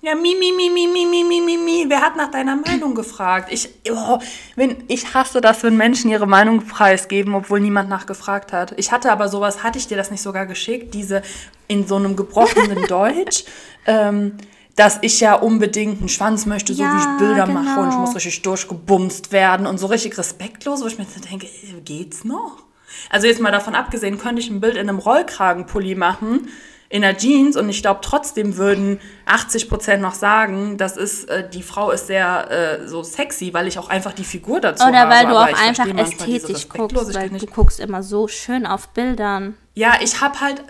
Ja, 0.00 0.14
mi, 0.14 0.34
mi, 0.38 0.52
mi, 0.52 0.70
mi, 0.70 0.86
mi, 0.86 1.06
mi, 1.06 1.24
mi, 1.24 1.40
mi, 1.40 1.56
mi. 1.56 1.84
Wer 1.88 2.00
hat 2.00 2.16
nach 2.16 2.30
deiner 2.30 2.56
Meinung 2.56 2.94
gefragt? 2.94 3.50
Ich, 3.50 3.70
oh, 3.90 4.18
wenn, 4.54 4.84
ich 4.88 5.14
hasse 5.14 5.40
das, 5.40 5.62
wenn 5.62 5.76
Menschen 5.76 6.10
ihre 6.10 6.26
Meinung 6.26 6.66
preisgeben, 6.66 7.34
obwohl 7.34 7.60
niemand 7.60 7.88
nachgefragt 7.88 8.52
hat. 8.52 8.74
Ich 8.78 8.92
hatte 8.92 9.10
aber 9.10 9.28
sowas, 9.28 9.62
hatte 9.62 9.78
ich 9.78 9.86
dir 9.86 9.96
das 9.96 10.10
nicht 10.10 10.22
sogar 10.22 10.46
geschickt? 10.46 10.92
Diese 10.94 11.22
in 11.68 11.86
so 11.86 11.96
einem 11.96 12.16
gebrochenen 12.16 12.84
Deutsch. 12.88 13.44
Ähm, 13.86 14.36
dass 14.76 14.98
ich 15.02 15.20
ja 15.20 15.34
unbedingt 15.34 16.00
einen 16.00 16.08
Schwanz 16.08 16.46
möchte, 16.46 16.74
so 16.74 16.82
ja, 16.82 16.94
wie 16.94 16.98
ich 16.98 17.18
Bilder 17.18 17.46
genau. 17.46 17.60
mache 17.60 17.80
und 17.80 17.90
ich 17.90 17.96
muss 17.96 18.14
richtig 18.14 18.42
durchgebumst 18.42 19.30
werden 19.30 19.66
und 19.66 19.78
so 19.78 19.86
richtig 19.86 20.18
respektlos, 20.18 20.82
wo 20.82 20.86
ich 20.86 20.98
mir 20.98 21.06
denke, 21.30 21.46
geht's 21.84 22.24
noch? 22.24 22.64
Also 23.10 23.26
jetzt 23.26 23.40
mal 23.40 23.52
davon 23.52 23.74
abgesehen, 23.74 24.18
könnte 24.18 24.40
ich 24.40 24.50
ein 24.50 24.60
Bild 24.60 24.74
in 24.74 24.88
einem 24.88 24.98
Rollkragenpulli 24.98 25.94
machen, 25.94 26.48
in 26.94 27.02
der 27.02 27.16
Jeans 27.16 27.56
und 27.56 27.68
ich 27.68 27.82
glaube 27.82 27.98
trotzdem 28.02 28.56
würden 28.56 29.00
80 29.26 29.68
Prozent 29.68 30.00
noch 30.00 30.14
sagen, 30.14 30.76
das 30.76 30.96
ist 30.96 31.28
äh, 31.28 31.48
die 31.50 31.64
Frau 31.64 31.90
ist 31.90 32.06
sehr 32.06 32.48
äh, 32.52 32.86
so 32.86 33.02
sexy, 33.02 33.52
weil 33.52 33.66
ich 33.66 33.80
auch 33.80 33.88
einfach 33.88 34.12
die 34.12 34.22
Figur 34.22 34.60
dazu 34.60 34.86
Oder 34.86 35.00
habe. 35.00 35.08
Oder 35.08 35.16
weil 35.16 35.26
du 35.26 35.36
auch 35.36 35.60
einfach 35.60 35.88
ästhetisch 35.88 36.68
guckst, 36.68 37.14
weil 37.16 37.30
du 37.30 37.46
guckst 37.46 37.80
immer 37.80 38.04
so 38.04 38.28
schön 38.28 38.64
auf 38.64 38.90
Bildern. 38.90 39.56
Ja, 39.74 39.94
ich 40.00 40.20
habe 40.20 40.40
halt, 40.40 40.62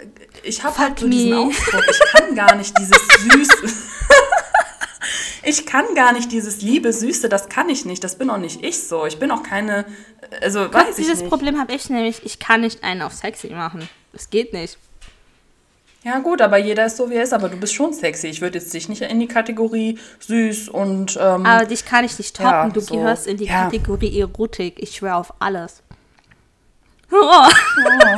ich 0.43 0.65
habe 0.65 0.79
halt 0.79 0.99
so 0.99 1.09
diesen 1.09 1.35
Ausdruck. 1.35 1.85
Ich 1.91 2.01
kann 2.13 2.35
gar 2.35 2.55
nicht 2.55 2.73
dieses 2.79 3.07
süße. 3.07 3.75
ich 5.43 5.67
kann 5.67 5.95
gar 5.95 6.15
nicht 6.15 6.33
dieses 6.33 6.63
Liebe, 6.63 6.95
Süße, 6.95 7.29
das 7.29 7.51
kann 7.51 7.69
ich 7.69 7.85
nicht. 7.85 8.03
Das 8.03 8.17
bin 8.17 8.31
auch 8.31 8.39
nicht 8.39 8.65
ich 8.65 8.83
so. 8.83 9.05
Ich 9.05 9.19
bin 9.19 9.31
auch 9.31 9.43
keine, 9.43 9.85
also 10.41 10.63
Guck, 10.63 10.75
weiß 10.75 10.99
ich 10.99 11.05
dieses 11.05 11.21
nicht. 11.21 11.29
Problem 11.29 11.61
habe 11.61 11.75
ich 11.75 11.91
nämlich, 11.91 12.25
ich 12.25 12.39
kann 12.39 12.63
nicht 12.63 12.83
einen 12.83 13.03
auf 13.03 13.13
sexy 13.13 13.49
machen. 13.49 13.87
Das 14.15 14.31
geht 14.31 14.55
nicht. 14.55 14.79
Ja 16.05 16.19
gut, 16.19 16.43
aber 16.43 16.59
jeder 16.59 16.85
ist 16.85 16.99
so, 16.99 17.09
wie 17.09 17.15
er 17.15 17.23
ist. 17.23 17.33
Aber 17.33 17.49
du 17.49 17.57
bist 17.57 17.73
schon 17.73 17.95
sexy. 17.95 18.27
Ich 18.29 18.43
würde 18.43 18.59
jetzt 18.59 18.73
dich 18.75 18.91
nicht 18.91 19.01
in 19.01 19.19
die 19.21 19.27
Kategorie 19.27 19.99
süß 20.21 20.69
und... 20.69 21.17
Ähm, 21.17 21.47
aber 21.47 21.65
dich 21.65 21.87
kann 21.87 22.05
ich 22.05 22.19
nicht 22.19 22.37
toppen. 22.37 22.51
Ja, 22.51 22.69
du 22.69 22.81
so. 22.81 22.95
gehörst 22.95 23.27
in 23.27 23.39
die 23.39 23.47
ja. 23.47 23.65
Kategorie 23.65 24.21
Erotik. 24.21 24.75
Ich 24.83 24.97
schwöre 24.97 25.17
auf 25.17 25.33
alles. 25.41 25.83
Oh. 27.11 27.17
oh. 27.17 28.17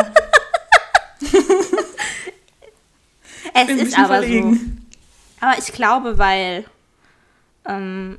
es 3.55 3.69
ist 3.69 3.97
aber 3.97 4.19
verlegen. 4.19 4.55
so. 5.41 5.47
Aber 5.47 5.59
ich 5.59 5.73
glaube, 5.73 6.19
weil 6.19 6.65
ähm, 7.67 8.19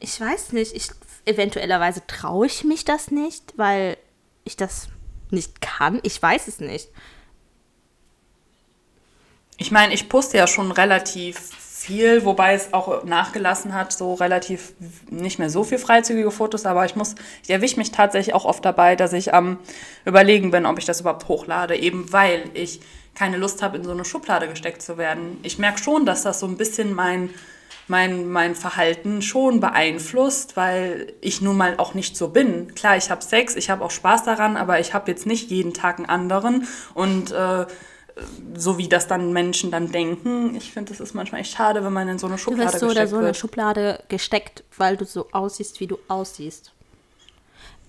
ich 0.00 0.20
weiß 0.20 0.52
nicht, 0.52 0.74
ich 0.74 0.88
eventuellerweise 1.26 2.02
traue 2.08 2.46
ich 2.46 2.64
mich 2.64 2.84
das 2.84 3.12
nicht, 3.12 3.54
weil 3.56 3.96
ich 4.42 4.56
das 4.56 4.88
nicht 5.30 5.60
kann. 5.60 6.00
Ich 6.02 6.20
weiß 6.20 6.48
es 6.48 6.58
nicht. 6.58 6.88
Ich 9.56 9.70
meine, 9.70 9.94
ich 9.94 10.08
poste 10.08 10.36
ja 10.36 10.46
schon 10.46 10.72
relativ 10.72 11.38
viel, 11.84 12.24
wobei 12.24 12.54
es 12.54 12.72
auch 12.72 13.04
nachgelassen 13.04 13.74
hat, 13.74 13.92
so 13.92 14.14
relativ 14.14 14.72
nicht 15.10 15.38
mehr 15.38 15.50
so 15.50 15.64
viel 15.64 15.78
freizügige 15.78 16.30
Fotos, 16.30 16.64
aber 16.64 16.86
ich 16.86 16.96
muss, 16.96 17.14
ich 17.42 17.50
erwische 17.50 17.76
mich 17.76 17.92
tatsächlich 17.92 18.34
auch 18.34 18.46
oft 18.46 18.64
dabei, 18.64 18.96
dass 18.96 19.12
ich 19.12 19.34
am 19.34 19.58
überlegen 20.06 20.50
bin, 20.50 20.64
ob 20.64 20.78
ich 20.78 20.86
das 20.86 21.02
überhaupt 21.02 21.28
hochlade, 21.28 21.76
eben 21.76 22.10
weil 22.10 22.50
ich 22.54 22.80
keine 23.14 23.36
Lust 23.36 23.62
habe, 23.62 23.76
in 23.76 23.84
so 23.84 23.90
eine 23.90 24.04
Schublade 24.04 24.48
gesteckt 24.48 24.82
zu 24.82 24.96
werden. 24.96 25.38
Ich 25.42 25.58
merke 25.58 25.78
schon, 25.78 26.06
dass 26.06 26.22
das 26.22 26.40
so 26.40 26.46
ein 26.46 26.56
bisschen 26.56 26.94
mein, 26.94 27.30
mein, 27.86 28.28
mein 28.28 28.54
Verhalten 28.54 29.20
schon 29.20 29.60
beeinflusst, 29.60 30.56
weil 30.56 31.12
ich 31.20 31.42
nun 31.42 31.56
mal 31.56 31.74
auch 31.76 31.92
nicht 31.94 32.16
so 32.16 32.28
bin. 32.28 32.74
Klar, 32.74 32.96
ich 32.96 33.10
habe 33.10 33.22
Sex, 33.22 33.56
ich 33.56 33.70
habe 33.70 33.84
auch 33.84 33.90
Spaß 33.90 34.24
daran, 34.24 34.56
aber 34.56 34.80
ich 34.80 34.94
habe 34.94 35.10
jetzt 35.10 35.26
nicht 35.26 35.50
jeden 35.50 35.74
Tag 35.74 35.98
einen 35.98 36.08
anderen 36.08 36.66
und 36.94 37.30
äh, 37.30 37.66
so 38.56 38.78
wie 38.78 38.88
das 38.88 39.06
dann 39.08 39.32
Menschen 39.32 39.70
dann 39.70 39.90
denken. 39.90 40.54
Ich 40.54 40.72
finde, 40.72 40.90
das 40.92 41.00
ist 41.00 41.14
manchmal 41.14 41.40
echt 41.40 41.56
schade, 41.56 41.84
wenn 41.84 41.92
man 41.92 42.08
in 42.08 42.18
so 42.18 42.26
eine 42.26 42.36
Du 42.36 42.42
Schublade 42.42 42.72
wirst 42.72 42.80
so 42.80 42.86
oder 42.86 42.94
gesteckt 42.94 43.10
so 43.10 43.16
in 43.18 43.24
eine. 43.24 43.34
Schublade 43.34 44.04
gesteckt, 44.08 44.64
weil 44.76 44.96
du 44.96 45.04
so 45.04 45.28
aussiehst, 45.32 45.80
wie 45.80 45.86
du 45.86 45.98
aussiehst. 46.08 46.72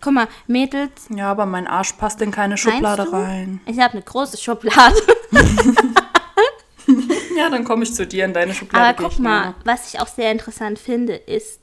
Guck 0.01 0.13
mal, 0.13 0.27
Mädels, 0.47 1.07
Ja, 1.09 1.31
aber 1.31 1.45
mein 1.45 1.67
Arsch 1.67 1.93
passt 1.93 2.21
in 2.21 2.31
keine 2.31 2.57
Schublade 2.57 3.05
du? 3.05 3.11
rein. 3.11 3.61
Ich 3.65 3.79
habe 3.79 3.93
eine 3.93 4.01
große 4.01 4.37
Schublade. 4.37 4.95
Ja, 7.35 7.49
dann 7.49 7.63
komme 7.65 7.83
ich 7.83 7.93
zu 7.93 8.05
dir 8.07 8.25
in 8.25 8.33
deine 8.33 8.53
Schublade. 8.53 8.97
Aber 8.99 9.09
guck 9.09 9.19
mal, 9.19 9.41
gerne. 9.41 9.55
was 9.65 9.93
ich 9.93 9.99
auch 9.99 10.07
sehr 10.07 10.31
interessant 10.31 10.79
finde, 10.79 11.15
ist, 11.15 11.59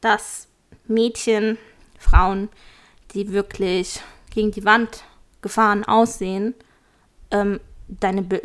dass 0.00 0.48
Mädchen, 0.86 1.56
Frauen, 1.98 2.50
die 3.14 3.32
wirklich 3.32 4.00
gegen 4.34 4.50
die 4.50 4.64
Wand 4.64 5.04
gefahren 5.40 5.84
aussehen, 5.84 6.54
ähm, 7.30 7.60
deine, 7.88 8.22
Bi 8.22 8.40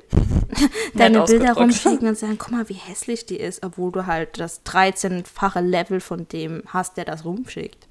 deine 0.93 1.23
Bilder 1.23 1.54
rumschicken 1.54 2.08
und 2.08 2.17
sagen, 2.17 2.38
guck 2.38 2.52
mal, 2.52 2.69
wie 2.69 2.73
hässlich 2.73 3.25
die 3.25 3.38
ist, 3.38 3.63
obwohl 3.63 3.91
du 3.91 4.06
halt 4.06 4.39
das 4.39 4.65
13-fache 4.65 5.62
Level 5.62 5.99
von 5.99 6.28
dem 6.28 6.63
hast, 6.67 6.97
der 6.97 7.06
das 7.06 7.25
rumschickt. 7.25 7.88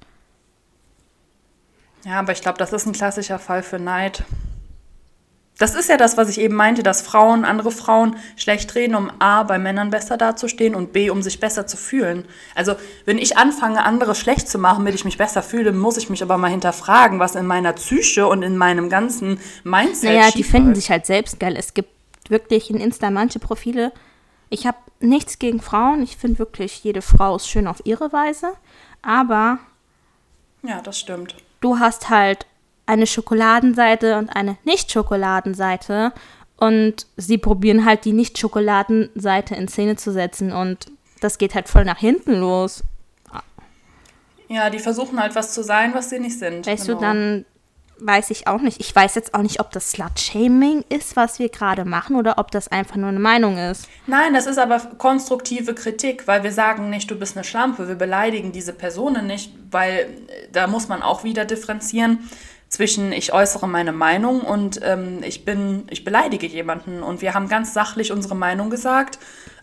Ja, 2.05 2.19
aber 2.19 2.31
ich 2.31 2.41
glaube, 2.41 2.57
das 2.57 2.71
ist 2.73 2.85
ein 2.85 2.93
klassischer 2.93 3.39
Fall 3.39 3.63
für 3.63 3.79
Neid. 3.79 4.23
Das 5.59 5.75
ist 5.75 5.89
ja 5.89 5.97
das, 5.97 6.15
was 6.15 6.29
ich 6.29 6.39
eben 6.39 6.55
meinte, 6.55 6.83
dass 6.83 7.01
Frauen, 7.01 7.43
andere 7.43 7.71
Frauen 7.71 8.15
schlecht 8.37 8.73
reden, 8.75 8.95
um 8.95 9.11
A, 9.19 9.43
bei 9.43 9.59
Männern 9.59 9.91
besser 9.91 10.17
dazustehen 10.17 10.73
und 10.73 10.93
B, 10.93 11.09
um 11.09 11.21
sich 11.21 11.41
besser 11.41 11.67
zu 11.67 11.75
fühlen. 11.75 12.25
Also, 12.55 12.75
wenn 13.05 13.17
ich 13.17 13.37
anfange, 13.37 13.83
andere 13.83 14.15
schlecht 14.15 14.47
zu 14.47 14.57
machen, 14.57 14.79
damit 14.79 14.95
ich 14.95 15.03
mich 15.03 15.17
besser 15.17 15.43
fühle, 15.43 15.73
muss 15.73 15.97
ich 15.97 16.09
mich 16.09 16.23
aber 16.23 16.37
mal 16.37 16.49
hinterfragen, 16.49 17.19
was 17.19 17.35
in 17.35 17.45
meiner 17.45 17.73
Psyche 17.73 18.25
und 18.25 18.41
in 18.41 18.57
meinem 18.57 18.89
ganzen 18.89 19.39
Mindset 19.65 20.13
Naja, 20.13 20.31
die 20.31 20.43
finden 20.43 20.75
sich 20.75 20.89
halt 20.89 21.05
selbst 21.05 21.39
geil. 21.41 21.55
Es 21.57 21.73
gibt 21.73 21.89
wirklich 22.29 22.69
in 22.69 22.77
Insta 22.77 23.11
manche 23.11 23.39
Profile. 23.39 23.91
Ich 24.49 24.65
habe 24.65 24.77
nichts 25.01 25.39
gegen 25.39 25.61
Frauen. 25.61 26.01
Ich 26.01 26.15
finde 26.15 26.39
wirklich, 26.39 26.83
jede 26.85 27.01
Frau 27.01 27.35
ist 27.35 27.49
schön 27.49 27.67
auf 27.67 27.81
ihre 27.83 28.13
Weise. 28.13 28.53
Aber 29.01 29.59
Ja, 30.63 30.81
das 30.81 30.99
stimmt. 30.99 31.35
du 31.59 31.79
hast 31.79 32.09
halt 32.09 32.45
eine 32.89 33.05
Schokoladenseite 33.07 34.17
und 34.17 34.29
eine 34.29 34.57
Nicht-Schokoladenseite. 34.63 36.11
Und 36.57 37.05
sie 37.15 37.37
probieren 37.37 37.85
halt 37.85 38.03
die 38.03 38.11
Nicht-Schokoladenseite 38.13 39.55
in 39.55 39.67
Szene 39.67 39.95
zu 39.95 40.11
setzen. 40.11 40.51
Und 40.51 40.87
das 41.21 41.37
geht 41.37 41.55
halt 41.55 41.69
voll 41.69 41.85
nach 41.85 41.99
hinten 41.99 42.33
los. 42.33 42.83
Ja, 44.49 44.69
die 44.71 44.79
versuchen 44.79 45.21
halt 45.21 45.35
was 45.35 45.53
zu 45.53 45.63
sein, 45.63 45.93
was 45.93 46.09
sie 46.09 46.19
nicht 46.19 46.39
sind. 46.39 46.65
Weißt 46.65 46.87
Genau. 46.87 46.97
du, 46.99 47.05
dann 47.05 47.45
weiß 47.99 48.31
ich 48.31 48.47
auch 48.47 48.61
nicht. 48.61 48.79
Ich 48.79 48.95
weiß 48.95 49.13
jetzt 49.15 49.35
auch 49.35 49.41
nicht, 49.43 49.59
ob 49.59 49.71
das 49.71 49.91
Slut-Shaming 49.91 50.83
ist, 50.89 51.15
was 51.15 51.37
wir 51.37 51.49
gerade 51.49 51.85
machen, 51.85 52.15
oder 52.15 52.39
ob 52.39 52.49
das 52.49 52.67
einfach 52.69 52.95
nur 52.95 53.09
eine 53.09 53.19
Meinung 53.19 53.57
ist. 53.57 53.87
Nein, 54.07 54.33
das 54.33 54.47
ist 54.47 54.57
aber 54.57 54.79
konstruktive 54.97 55.75
Kritik, 55.75 56.25
weil 56.27 56.41
wir 56.43 56.51
sagen 56.51 56.89
nicht, 56.89 57.11
du 57.11 57.15
bist 57.19 57.37
eine 57.37 57.43
Schlampe, 57.43 57.87
wir 57.87 57.95
beleidigen 57.95 58.51
diese 58.51 58.73
Personen 58.73 59.27
nicht, 59.27 59.53
weil 59.69 59.99
äh, 59.99 60.07
da 60.51 60.65
muss 60.67 60.87
man 60.87 61.03
auch 61.03 61.23
wieder 61.23 61.45
differenzieren 61.45 62.27
zwischen 62.69 63.11
ich 63.11 63.33
äußere 63.33 63.67
meine 63.67 63.91
Meinung 63.91 64.41
und 64.41 64.79
ähm, 64.83 65.21
ich 65.23 65.43
bin, 65.43 65.83
ich 65.89 66.03
beleidige 66.03 66.47
jemanden 66.47 67.03
und 67.03 67.21
wir 67.21 67.33
haben 67.33 67.49
ganz 67.49 67.73
sachlich 67.73 68.11
unsere 68.11 68.35
Meinung 68.35 68.69
gesagt 68.69 69.19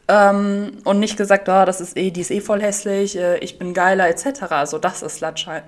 ähm, 0.08 0.78
und 0.84 0.98
nicht 0.98 1.16
gesagt, 1.16 1.48
oh, 1.48 1.64
das 1.64 1.80
ist 1.80 1.96
eh, 1.96 2.10
die 2.10 2.20
ist 2.20 2.30
eh 2.30 2.40
voll 2.40 2.60
hässlich, 2.60 3.16
äh, 3.16 3.38
ich 3.38 3.58
bin 3.58 3.74
geiler 3.74 4.08
etc. 4.08 4.42
Also 4.50 4.78
das 4.78 5.02
ist 5.02 5.18
Slutshaming. 5.18 5.62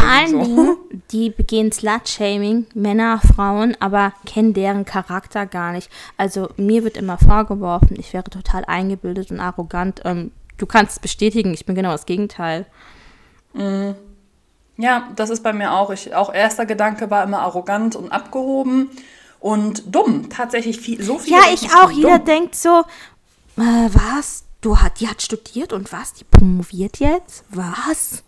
Vor 0.00 0.08
allen. 0.08 0.44
Dingen, 0.44 0.76
die 1.10 1.30
begehen 1.30 1.70
Slut-Shaming, 1.70 2.66
Männer, 2.74 3.20
Frauen, 3.34 3.76
aber 3.78 4.14
kennen 4.24 4.54
deren 4.54 4.84
Charakter 4.84 5.44
gar 5.44 5.72
nicht. 5.72 5.90
Also 6.16 6.48
mir 6.56 6.82
wird 6.84 6.96
immer 6.96 7.18
vorgeworfen, 7.18 7.96
ich 7.98 8.12
wäre 8.12 8.24
total 8.24 8.64
eingebildet 8.64 9.30
und 9.30 9.40
arrogant. 9.40 10.00
Ähm, 10.04 10.30
du 10.56 10.66
kannst 10.66 10.92
es 10.92 10.98
bestätigen, 10.98 11.52
ich 11.52 11.66
bin 11.66 11.74
genau 11.74 11.92
das 11.92 12.06
Gegenteil. 12.06 12.64
Ja, 14.82 15.08
das 15.14 15.30
ist 15.30 15.44
bei 15.44 15.52
mir 15.52 15.70
auch. 15.72 15.90
Ich, 15.90 16.12
auch 16.12 16.34
erster 16.34 16.66
Gedanke 16.66 17.08
war 17.08 17.22
immer 17.22 17.38
arrogant 17.38 17.94
und 17.94 18.10
abgehoben 18.10 18.90
und 19.38 19.84
dumm. 19.94 20.28
Tatsächlich 20.28 20.80
viel, 20.80 21.00
so 21.04 21.20
viel. 21.20 21.34
Ja, 21.34 21.42
ich 21.54 21.72
auch. 21.72 21.88
Jeder 21.92 22.18
denkt 22.18 22.56
so, 22.56 22.80
äh, 23.58 23.88
was? 23.92 24.42
Du 24.60 24.78
hat, 24.78 24.98
die 24.98 25.06
hat 25.08 25.22
studiert 25.22 25.72
und 25.72 25.92
was? 25.92 26.14
Die 26.14 26.24
promoviert 26.24 26.98
jetzt? 26.98 27.44
Was? 27.50 28.24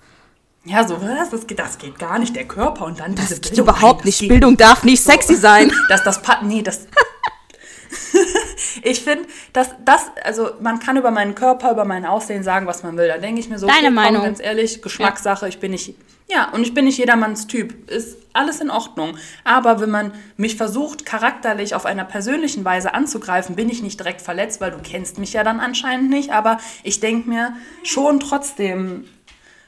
Ja, 0.64 0.86
so 0.86 1.02
was? 1.02 1.30
Das 1.30 1.48
geht, 1.48 1.58
das 1.58 1.76
geht 1.76 1.98
gar 1.98 2.20
nicht. 2.20 2.36
Der 2.36 2.46
Körper 2.46 2.84
und 2.84 3.00
dann 3.00 3.16
Das 3.16 3.26
diese 3.26 3.40
geht 3.40 3.50
Bildung. 3.56 3.64
überhaupt 3.64 3.82
Nein, 3.82 3.96
das 3.98 4.04
nicht. 4.06 4.18
geht 4.20 4.28
Bildung 4.28 4.56
darf 4.56 4.84
nicht 4.84 5.02
sexy 5.02 5.34
sein. 5.34 5.72
Das, 5.88 6.04
das, 6.04 6.20
nee, 6.42 6.62
das. 6.62 6.86
ich 8.82 9.02
finde, 9.02 9.26
dass 9.52 9.70
das, 9.84 10.06
also 10.24 10.50
man 10.60 10.78
kann 10.80 10.96
über 10.96 11.10
meinen 11.10 11.34
Körper, 11.34 11.70
über 11.70 11.84
mein 11.84 12.04
Aussehen 12.04 12.42
sagen, 12.42 12.66
was 12.66 12.82
man 12.82 12.96
will. 12.96 13.08
Da 13.08 13.18
denke 13.18 13.40
ich 13.40 13.48
mir 13.48 13.58
so, 13.58 13.66
Deine 13.66 13.86
komm, 13.86 13.94
Meinung. 13.94 14.22
ganz 14.22 14.40
ehrlich, 14.40 14.82
Geschmackssache, 14.82 15.48
ich 15.48 15.58
bin 15.58 15.70
nicht. 15.72 15.94
Ja, 16.30 16.48
und 16.52 16.62
ich 16.62 16.72
bin 16.72 16.86
nicht 16.86 16.96
jedermanns 16.96 17.46
Typ. 17.46 17.90
Ist 17.90 18.16
alles 18.32 18.60
in 18.60 18.70
Ordnung. 18.70 19.18
Aber 19.44 19.80
wenn 19.80 19.90
man 19.90 20.12
mich 20.38 20.56
versucht, 20.56 21.04
charakterlich 21.04 21.74
auf 21.74 21.84
einer 21.84 22.04
persönlichen 22.04 22.64
Weise 22.64 22.94
anzugreifen, 22.94 23.56
bin 23.56 23.68
ich 23.68 23.82
nicht 23.82 24.00
direkt 24.00 24.22
verletzt, 24.22 24.60
weil 24.62 24.70
du 24.70 24.78
kennst 24.82 25.18
mich 25.18 25.34
ja 25.34 25.44
dann 25.44 25.60
anscheinend 25.60 26.08
nicht. 26.08 26.32
Aber 26.32 26.58
ich 26.82 26.98
denke 27.00 27.28
mir 27.28 27.54
schon 27.82 28.20
trotzdem. 28.20 29.04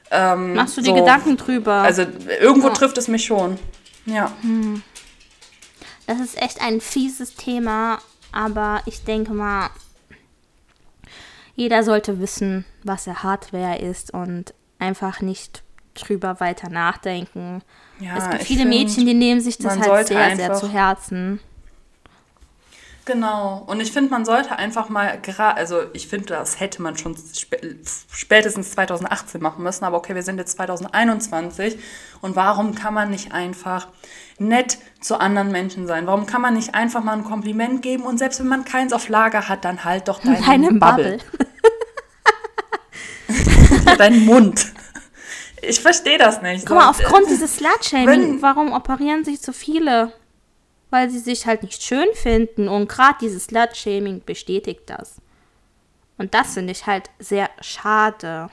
Ähm, 0.09 0.55
Machst 0.55 0.77
du 0.77 0.81
dir 0.81 0.87
so, 0.91 0.95
Gedanken 0.95 1.37
drüber? 1.37 1.73
Also 1.73 2.03
irgendwo 2.41 2.69
Ja. 2.69 2.73
trifft 2.73 2.97
es 2.97 3.07
mich 3.07 3.25
schon. 3.25 3.59
Ja. 4.07 4.31
Das 6.07 6.19
ist 6.21 6.41
echt 6.41 6.61
ein 6.61 6.81
fieses 6.81 7.35
Thema, 7.35 7.99
aber 8.31 8.81
ich 8.85 9.03
denke 9.03 9.33
mal, 9.33 9.69
jeder 11.55 11.83
sollte 11.83 12.19
wissen, 12.19 12.65
was 12.83 13.07
er 13.07 13.23
er 13.57 13.79
ist 13.79 14.13
und 14.13 14.53
einfach 14.79 15.21
nicht 15.21 15.63
drüber 15.95 16.39
weiter 16.39 16.69
nachdenken. 16.69 17.63
Ja, 17.99 18.17
es 18.17 18.29
gibt 18.29 18.43
viele 18.43 18.61
find, 18.61 18.69
Mädchen, 18.69 19.05
die 19.05 19.15
nehmen 19.15 19.41
sich 19.41 19.57
das 19.57 19.79
halt 19.79 20.07
sehr, 20.07 20.35
sehr 20.35 20.53
zu 20.53 20.69
Herzen. 20.71 21.39
Genau. 23.07 23.63
Und 23.67 23.79
ich 23.79 23.93
finde, 23.93 24.11
man 24.11 24.25
sollte 24.25 24.57
einfach 24.59 24.89
mal, 24.89 25.17
gra- 25.23 25.53
also 25.53 25.83
ich 25.93 26.09
finde, 26.09 26.25
das 26.25 26.59
hätte 26.59 26.81
man 26.81 26.97
schon 26.97 27.15
spä 27.33 27.57
spätestens 28.11 28.71
2018 28.71 29.41
machen 29.41 29.63
müssen, 29.63 29.85
aber 29.85 29.95
okay, 29.95 30.13
wir 30.13 30.23
sind 30.23 30.37
jetzt 30.39 30.57
2021 30.57 31.79
und 32.21 32.35
warum 32.35 32.75
kann 32.75 32.93
man 32.93 33.09
nicht 33.09 33.31
einfach 33.31 33.87
nett 34.39 34.77
zu 34.99 35.21
anderen 35.21 35.53
Menschen 35.53 35.87
sein? 35.87 36.05
Warum 36.05 36.25
kann 36.25 36.41
man 36.41 36.55
nicht 36.55 36.75
einfach 36.75 37.01
mal 37.01 37.13
ein 37.13 37.23
Kompliment 37.23 37.81
geben 37.81 38.03
und 38.03 38.17
selbst 38.17 38.41
wenn 38.41 38.49
man 38.49 38.65
keins 38.65 38.91
auf 38.91 39.07
Lager 39.07 39.47
hat, 39.47 39.63
dann 39.63 39.85
halt 39.85 40.09
doch 40.09 40.19
deinen 40.19 40.45
Deine 40.45 40.73
Bubble, 40.73 41.19
Bubble. 41.31 41.47
deinen 43.97 44.25
Mund. 44.25 44.65
Ich 45.61 45.79
verstehe 45.79 46.17
das 46.17 46.41
nicht. 46.41 46.65
Guck 46.65 46.75
mal, 46.75 46.89
aufgrund 46.89 47.29
dieses 47.29 47.55
Slutshaming, 47.55 48.41
warum 48.41 48.73
operieren 48.73 49.23
sich 49.23 49.39
so 49.39 49.53
viele? 49.53 50.11
Weil 50.89 51.09
sie 51.09 51.19
sich 51.19 51.45
halt 51.45 51.63
nicht 51.63 51.83
schön 51.83 52.07
finden 52.13 52.67
und 52.67 52.87
gerade 52.87 53.17
dieses 53.21 53.45
Slutshaming 53.45 54.21
bestätigt 54.25 54.83
das. 54.87 55.17
Und 56.17 56.33
das 56.33 56.53
finde 56.53 56.71
ich 56.71 56.85
halt 56.87 57.09
sehr 57.19 57.49
schade. 57.61 58.49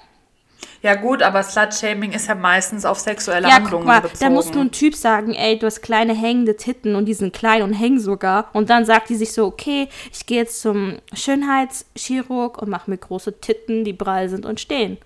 Ja 0.82 0.94
gut, 0.96 1.22
aber 1.22 1.42
Slut-Shaming 1.42 2.12
ist 2.12 2.26
ja 2.26 2.34
meistens 2.34 2.84
auf 2.84 2.98
sexuelle 2.98 3.46
Ja, 3.48 3.54
guck 3.54 3.62
Handlungen 3.64 3.86
mal, 3.86 4.00
bezogen. 4.00 4.18
da 4.20 4.30
muss 4.30 4.52
nur 4.52 4.64
ein 4.64 4.70
Typ 4.70 4.94
sagen, 4.94 5.34
ey, 5.34 5.58
du 5.58 5.66
hast 5.66 5.82
kleine 5.82 6.14
hängende 6.14 6.56
Titten 6.56 6.94
und 6.94 7.06
die 7.06 7.14
sind 7.14 7.34
klein 7.34 7.62
und 7.62 7.72
hängen 7.72 8.00
sogar. 8.00 8.48
Und 8.52 8.70
dann 8.70 8.84
sagt 8.84 9.08
die 9.10 9.14
sich 9.16 9.32
so, 9.32 9.46
okay, 9.46 9.88
ich 10.12 10.26
gehe 10.26 10.38
jetzt 10.38 10.60
zum 10.60 10.98
Schönheitschirurg 11.12 12.60
und 12.60 12.68
mache 12.68 12.90
mir 12.90 12.98
große 12.98 13.40
Titten, 13.40 13.84
die 13.84 13.92
prall 13.92 14.28
sind 14.28 14.44
und 14.46 14.60
stehen. 14.60 14.98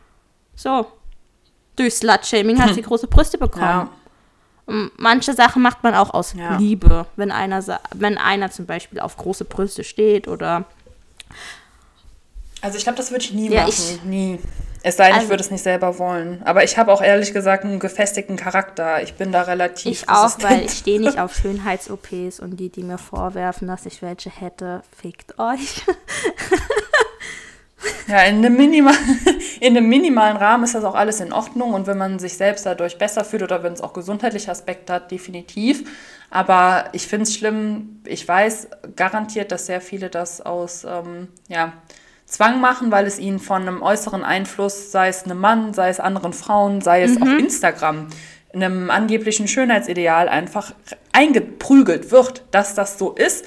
So. 0.55 0.87
Durch 1.77 1.95
Slut-Shaming 1.95 2.61
hat 2.61 2.75
sie 2.75 2.83
große 2.89 3.07
Brüste 3.07 3.39
bekommen. 3.39 3.63
ja. 3.65 3.91
Manche 4.97 5.33
Sachen 5.35 5.63
macht 5.63 5.83
man 5.83 5.95
auch 5.95 6.13
aus 6.13 6.35
Ja. 6.35 6.57
Liebe, 6.59 7.07
wenn 7.17 7.31
einer, 7.33 7.65
wenn 7.95 8.19
einer 8.19 8.51
zum 8.51 8.67
Beispiel 8.67 9.01
auf 9.01 9.17
große 9.17 9.45
Brüste 9.47 9.83
steht 9.83 10.29
oder 10.29 10.65
Also 12.61 12.77
ich 12.77 12.83
glaube, 12.85 12.99
das 12.99 13.11
würde 13.11 13.25
ich 13.25 13.33
nie 13.33 13.49
Ja, 13.51 13.63
machen. 13.63 13.73
ich- 13.73 14.03
nie. 14.05 14.39
Es 14.83 14.97
sei 14.97 15.07
denn, 15.07 15.13
ich 15.15 15.19
Also- 15.21 15.31
würde 15.31 15.43
es 15.43 15.51
nicht 15.51 15.63
selber 15.63 15.99
wollen. 15.99 16.41
Aber 16.45 16.63
ich 16.65 16.77
habe 16.79 16.93
auch 16.93 17.03
ehrlich 17.03 17.33
gesagt 17.33 17.65
einen 17.65 17.79
gefestigten 17.81 18.37
Charakter. 18.37 19.03
Ich 19.03 19.15
bin 19.15 19.33
da 19.33 19.43
relativ 19.43 20.03
ich 20.03 20.09
auch, 20.09 20.25
resistent. 20.25 20.51
weil 20.51 20.65
ich 20.67 20.73
stehe 20.73 21.01
nicht 21.01 21.19
auf 21.21 21.35
Schönheits-OPs 21.35 22.39
und 22.41 22.57
die, 22.59 22.69
die 22.69 22.85
mir 22.85 22.99
vorwerfen, 22.99 23.67
dass 23.69 23.87
ich 23.87 24.03
welche 24.03 24.31
hätte, 24.31 24.83
fickt 25.01 25.39
euch. 25.39 25.83
Ja, 28.09 28.23
in 28.23 28.37
einem, 28.37 28.57
Minima 28.57 28.93
in 29.61 29.77
einem 29.77 29.89
minimalen 29.89 30.37
Rahmen 30.37 30.65
ist 30.65 30.75
das 30.75 30.85
auch 30.85 30.95
alles 30.95 31.21
in 31.21 31.33
Ordnung. 31.33 31.75
Und 31.75 31.87
wenn 31.87 31.99
man 31.99 32.19
sich 32.19 32.37
selbst 32.37 32.67
dadurch 32.67 32.99
besser 32.99 33.25
fühlt 33.25 33.43
oder 33.43 33.63
wenn 33.63 33.73
es 33.73 33.81
auch 33.81 33.93
gesundheitliche 33.93 34.51
Aspekte 34.51 34.93
hat, 34.93 35.11
definitiv. 35.11 35.89
Aber 36.31 36.87
ich 36.93 37.07
finde 37.07 37.25
es 37.25 37.35
schlimm. 37.35 38.01
Ich 38.05 38.27
weiß 38.27 38.69
garantiert, 38.97 39.53
dass 39.53 39.67
sehr 39.67 39.81
viele 39.81 40.11
das 40.11 40.41
aus 40.41 40.85
ähm, 40.85 41.29
ja, 41.49 41.73
Zwang 42.27 42.61
machen, 42.61 42.91
weil 42.91 43.07
es 43.07 43.19
ihnen 43.19 43.39
von 43.39 43.63
einem 43.63 43.83
äußeren 43.83 44.23
Einfluss, 44.23 44.93
sei 44.93 45.09
es 45.09 45.25
einem 45.25 45.39
Mann, 45.39 45.73
sei 45.73 45.89
es 45.89 46.01
anderen 46.01 46.33
Frauen, 46.33 46.81
sei 46.81 47.03
es 47.03 47.21
auf 47.21 47.29
Instagram, 47.29 48.09
einem 48.53 48.91
angeblichen 48.91 49.49
Schönheitsideal 49.49 50.29
einfach 50.29 50.75
eingeprügelt 51.13 52.11
wird, 52.11 52.43
dass 52.51 52.75
das 52.75 52.99
so 52.99 53.13
ist 53.13 53.45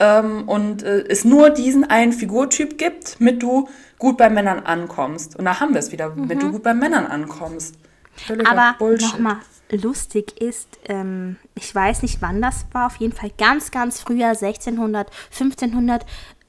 ähm, 0.00 0.48
und 0.48 0.82
äh, 0.82 1.04
es 1.08 1.24
nur 1.24 1.50
diesen 1.50 1.88
einen 1.88 2.12
Figurtyp 2.12 2.78
gibt, 2.78 3.20
mit 3.20 3.42
du 3.42 3.68
gut 3.98 4.16
bei 4.16 4.30
Männern 4.30 4.60
ankommst. 4.60 5.36
Und 5.36 5.44
da 5.44 5.60
haben 5.60 5.74
wir 5.74 5.80
es 5.80 5.92
wieder, 5.92 6.10
mhm. 6.10 6.26
mit 6.26 6.42
du 6.42 6.52
gut 6.52 6.62
bei 6.62 6.74
Männern 6.74 7.06
ankommst. 7.06 7.74
Völliger 8.14 8.50
Aber 8.50 8.96
nochmal 8.96 9.36
lustig 9.70 10.40
ist, 10.40 10.78
ähm, 10.86 11.36
ich 11.54 11.74
weiß 11.74 12.02
nicht, 12.02 12.22
wann 12.22 12.40
das 12.40 12.66
war, 12.72 12.86
auf 12.86 12.96
jeden 12.96 13.12
Fall 13.12 13.30
ganz, 13.36 13.70
ganz 13.70 14.00
früher, 14.00 14.28
1600, 14.28 15.10
1500, 15.32 16.06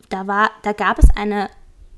da, 0.09 0.27
war, 0.27 0.51
da 0.63 0.73
gab 0.73 0.99
es 0.99 1.09
eine 1.15 1.49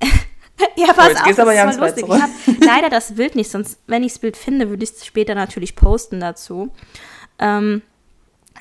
ja, 0.76 0.88
was 0.96 1.08
oh, 1.08 1.28
jetzt 1.28 1.40
auch, 1.40 1.44
aber 1.44 1.54
ganz 1.54 1.78
lustig. 1.78 2.06
Ich 2.08 2.22
habe 2.22 2.32
leider 2.60 2.90
das 2.90 3.16
Bild 3.16 3.36
nicht, 3.36 3.50
sonst, 3.50 3.80
wenn 3.88 4.04
ich 4.04 4.14
das 4.14 4.20
Bild 4.20 4.38
finde, 4.38 4.70
würde 4.70 4.84
ich 4.84 4.92
es 4.92 5.06
später 5.06 5.36
natürlich 5.36 5.76
posten 5.76 6.20
dazu. 6.20 6.72
Ähm, 7.40 7.82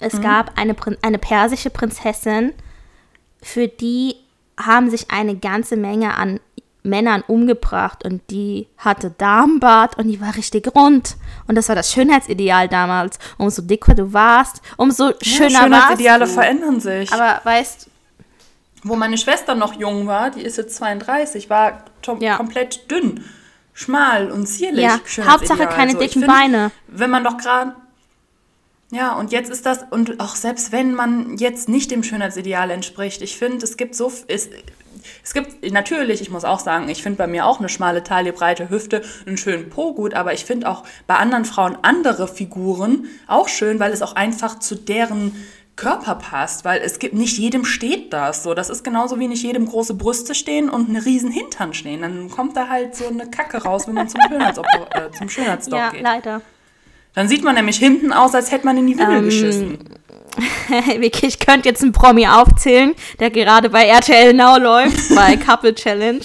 es 0.01 0.15
mhm. 0.15 0.23
gab 0.23 0.59
eine, 0.59 0.75
eine 1.03 1.19
persische 1.19 1.71
Prinzessin, 1.71 2.55
für 3.43 3.69
die 3.69 4.17
haben 4.59 4.91
sich 4.91 5.11
eine 5.11 5.37
ganze 5.37 5.77
Menge 5.77 6.15
an 6.17 6.41
Männern 6.83 7.23
umgebracht 7.27 8.05
und 8.05 8.23
die 8.31 8.67
hatte 8.79 9.11
Darmbart 9.11 9.99
und 9.99 10.09
die 10.09 10.21
war 10.21 10.35
richtig 10.37 10.75
rund. 10.75 11.17
Und 11.47 11.57
das 11.57 11.69
war 11.69 11.77
das 11.77 11.93
Schönheitsideal 11.93 12.69
damals. 12.69 13.19
Umso 13.37 13.63
dicker 13.63 13.95
du 13.95 14.13
warst, 14.13 14.63
umso 14.79 15.13
schöner 15.21 15.51
ja, 15.51 15.61
Schönheitsideale 15.63 16.21
warst 16.21 16.33
du. 16.33 16.41
verändern 16.41 16.81
sich. 16.81 17.13
Aber 17.13 17.41
weißt 17.45 17.91
wo 18.83 18.97
meine 18.97 19.19
Schwester 19.19 19.55
noch 19.55 19.75
jung 19.75 20.07
war, 20.07 20.31
die 20.31 20.43
ist 20.43 20.57
jetzt 20.57 20.77
32, 20.77 21.51
war 21.51 21.85
ja. 22.21 22.37
komplett 22.37 22.91
dünn, 22.91 23.25
schmal 23.75 24.31
und 24.31 24.47
zierlich. 24.47 24.85
Ja, 24.85 25.01
Hauptsache 25.27 25.67
keine 25.67 25.93
also 25.93 25.99
dicken 25.99 26.23
find, 26.23 26.27
Beine. 26.27 26.71
Wenn 26.87 27.11
man 27.11 27.25
doch 27.25 27.37
gerade 27.37 27.75
ja, 28.91 29.15
und 29.15 29.31
jetzt 29.31 29.51
ist 29.51 29.67
das, 29.67 29.85
und 29.91 30.21
auch 30.21 30.35
selbst 30.35 30.73
wenn 30.73 30.95
man 30.95 31.37
jetzt 31.37 31.69
nicht 31.69 31.91
dem 31.91 32.03
Schönheitsideal 32.03 32.71
entspricht, 32.71 33.23
ich 33.23 33.37
finde, 33.37 33.65
es 33.65 33.77
gibt 33.77 33.95
so, 33.95 34.13
es, 34.27 34.51
es 35.23 35.33
gibt 35.33 35.71
natürlich, 35.71 36.21
ich 36.21 36.31
muss 36.31 36.45
auch 36.45 36.59
sagen, 36.59 36.89
ich 36.89 37.03
finde 37.03 37.19
bei 37.19 37.27
mir 37.29 37.47
auch 37.47 37.61
eine 37.61 37.69
schmale 37.69 38.03
Taille, 38.03 38.33
breite 38.33 38.69
Hüfte, 38.69 39.03
einen 39.27 39.37
schönen 39.37 39.71
Po 39.71 39.95
gut, 39.95 40.15
aber 40.15 40.33
ich 40.33 40.45
finde 40.45 40.69
auch 40.69 40.85
bei 41.07 41.17
anderen 41.17 41.45
Frauen 41.45 41.79
andere 41.83 42.27
Figuren 42.27 43.07
auch 43.29 43.49
schön, 43.49 43.79
weil 43.79 43.93
es 43.93 44.03
auch 44.03 44.17
einfach 44.17 44.59
zu 44.59 44.75
deren 44.75 45.37
Körper 45.77 46.17
passt, 46.17 46.65
weil 46.65 46.83
es 46.83 46.99
gibt 46.99 47.15
nicht 47.15 47.39
jedem 47.39 47.65
steht 47.65 48.13
das 48.13 48.43
so. 48.43 48.55
Das 48.55 48.69
ist 48.69 48.83
genauso 48.83 49.19
wie 49.19 49.29
nicht 49.29 49.43
jedem 49.43 49.67
große 49.67 49.95
Brüste 49.95 50.35
stehen 50.35 50.69
und 50.69 50.91
eine 50.91 51.07
riesen 51.07 51.31
Hintern 51.31 51.73
stehen. 51.73 52.03
Dann 52.03 52.29
kommt 52.29 52.57
da 52.57 52.69
halt 52.69 52.95
so 52.95 53.07
eine 53.07 53.31
Kacke 53.31 53.63
raus, 53.63 53.87
wenn 53.87 53.95
man 53.95 54.09
zum, 54.09 54.21
Schönheits 54.29 54.59
äh, 54.59 55.11
zum 55.17 55.31
Schönheitsdoc 55.31 55.79
ja, 55.79 55.91
geht. 55.91 56.03
Ja, 56.03 56.13
leider. 56.13 56.43
Dann 57.15 57.29
sieht 57.29 57.43
man 57.43 57.55
nämlich 57.55 57.77
hinten 57.77 58.13
aus, 58.13 58.35
als 58.35 58.53
hätte 58.53 58.67
man 58.67 58.77
in 58.77 58.87
die 58.87 58.99
Windel 58.99 59.19
ähm, 59.19 59.25
geschissen. 59.25 59.79
Vicky, 60.99 61.27
ich 61.27 61.39
könnte 61.39 61.69
jetzt 61.69 61.83
einen 61.83 61.93
Promi 61.93 62.27
aufzählen, 62.27 62.95
der 63.19 63.31
gerade 63.31 63.71
bei 63.71 63.87
RTL 63.87 64.33
Now 64.33 64.59
läuft, 64.59 65.15
bei 65.15 65.37
Couple 65.37 65.75
Challenge. 65.75 66.25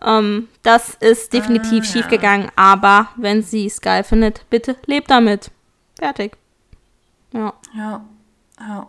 um, 0.00 0.06
ähm, 0.06 0.48
das 0.62 0.94
ist 1.00 1.32
definitiv 1.32 1.84
ah, 1.84 1.92
schiefgegangen, 1.92 2.46
ja. 2.46 2.52
aber 2.56 3.08
wenn 3.16 3.42
sie 3.42 3.66
es 3.66 3.80
geil 3.80 4.04
findet, 4.04 4.48
bitte 4.50 4.76
lebt 4.86 5.10
damit. 5.10 5.50
Fertig. 5.98 6.36
Ja. 7.32 7.52
Ja. 7.76 8.04
Ja. 8.58 8.86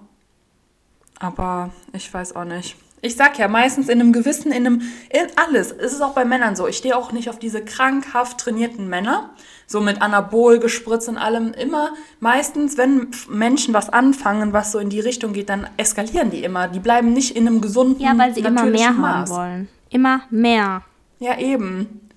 Aber 1.20 1.70
ich 1.94 2.12
weiß 2.14 2.36
auch 2.36 2.46
nicht. 2.46 2.76
Ich 3.04 3.16
sag 3.16 3.40
ja, 3.40 3.48
meistens 3.48 3.90
in 3.90 4.00
einem 4.00 4.14
gewissen, 4.14 4.52
in 4.52 4.66
einem, 4.68 4.82
in 5.10 5.28
alles. 5.36 5.72
Es 5.72 5.92
ist 5.92 6.02
auch 6.02 6.14
bei 6.14 6.24
Männern 6.24 6.56
so. 6.56 6.68
Ich 6.68 6.78
stehe 6.78 6.96
auch 6.96 7.12
nicht 7.12 7.30
auf 7.30 7.40
diese 7.40 7.66
krankhaft 7.66 8.38
trainierten 8.40 8.88
Männer, 8.88 9.32
so 9.66 9.82
mit 9.82 10.02
Anabol 10.04 10.60
gespritzt 10.60 11.10
und 11.10 11.18
allem. 11.18 11.54
Immer, 11.54 11.94
meistens, 12.20 12.78
wenn 12.78 13.08
Menschen 13.28 13.74
was 13.74 13.90
anfangen, 13.90 14.54
was 14.54 14.72
so 14.72 14.78
in 14.78 14.90
die 14.90 15.00
Richtung 15.00 15.34
geht, 15.34 15.50
dann 15.50 15.68
eskalieren 15.78 16.30
die 16.30 16.44
immer. 16.44 16.68
Die 16.68 16.80
bleiben 16.80 17.12
nicht 17.14 17.36
in 17.36 17.48
einem 17.48 17.60
gesunden, 17.60 18.02
Ja, 18.04 18.16
weil 18.18 18.36
sie 18.36 18.42
immer 18.42 18.66
mehr 18.66 18.92
Maß. 18.92 19.30
haben 19.32 19.38
wollen. 19.38 19.70
Immer 19.90 20.22
mehr. 20.30 20.84
Ja, 21.20 21.40
eben. 21.40 22.10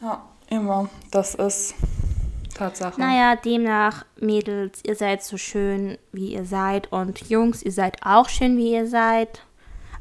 Ja, 0.00 0.22
immer. 0.50 0.90
Das 1.10 1.34
ist 1.34 1.74
Tatsache. 2.54 3.00
Naja, 3.00 3.36
demnach, 3.36 4.04
Mädels, 4.20 4.80
ihr 4.84 4.94
seid 4.94 5.22
so 5.24 5.38
schön, 5.38 5.96
wie 6.12 6.34
ihr 6.34 6.44
seid. 6.44 6.92
Und 6.92 7.28
Jungs, 7.30 7.62
ihr 7.62 7.72
seid 7.72 8.04
auch 8.04 8.28
schön, 8.28 8.56
wie 8.58 8.72
ihr 8.72 8.86
seid. 8.86 9.40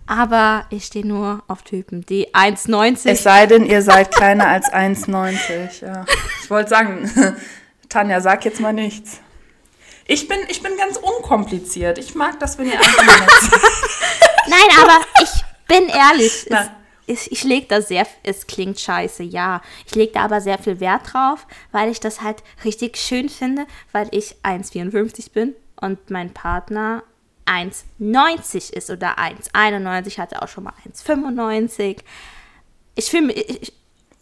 Aber 0.06 0.66
ich 0.70 0.86
stehe 0.86 1.08
nur 1.08 1.44
auf 1.48 1.64
Typen, 1.64 2.06
die 2.06 2.34
1,90. 2.34 3.10
Es 3.10 3.24
sei 3.24 3.46
denn, 3.46 3.66
ihr 3.66 3.82
seid 3.82 4.14
kleiner 4.14 4.48
als 4.48 4.72
1,90. 4.72 5.86
Ja. 5.86 6.06
Ich 6.44 6.50
wollte 6.50 6.70
sagen, 6.70 7.38
Tanja, 7.90 8.20
sag 8.22 8.44
jetzt 8.46 8.60
mal 8.60 8.74
nichts. 8.74 9.20
Ich 10.06 10.28
bin, 10.28 10.40
ich 10.50 10.62
bin 10.62 10.76
ganz 10.78 10.98
unkompliziert. 10.98 11.98
Ich 11.98 12.16
mag 12.16 12.40
das, 12.40 12.58
wenn 12.58 12.68
ihr 12.68 12.78
einfach 12.78 13.06
Nein, 14.48 14.78
aber 14.82 15.00
ich 15.22 15.30
bin 15.68 15.88
ehrlich. 15.88 16.48
Es, 16.50 16.70
ich, 17.06 17.32
ich 17.32 17.44
lege 17.44 17.68
da 17.68 17.82
sehr, 17.82 18.06
es 18.24 18.48
klingt 18.48 18.80
scheiße, 18.80 19.24
ja. 19.24 19.62
Ich 19.86 19.96
lege 19.96 20.14
da 20.14 20.22
aber 20.22 20.42
sehr 20.42 20.58
viel 20.58 20.80
Wert 20.80 21.14
drauf, 21.14 21.48
weil 21.72 21.90
ich 21.90 22.00
das 22.00 22.22
halt 22.22 22.44
richtig 22.66 22.98
schön 22.98 23.30
finde, 23.30 23.66
weil 23.94 24.08
ich 24.12 24.36
1,54 24.44 25.32
bin 25.32 25.56
und 25.80 26.10
mein 26.10 26.34
Partner 26.34 27.04
1,90 27.46 28.74
ist 28.74 28.90
oder 28.90 29.18
1,91, 29.18 30.18
hatte 30.18 30.42
auch 30.42 30.48
schon 30.48 30.66
mal 30.66 30.74
1,95. 30.88 31.98
Ich 32.96 33.06
fühle 33.06 33.28
mich, 33.28 33.74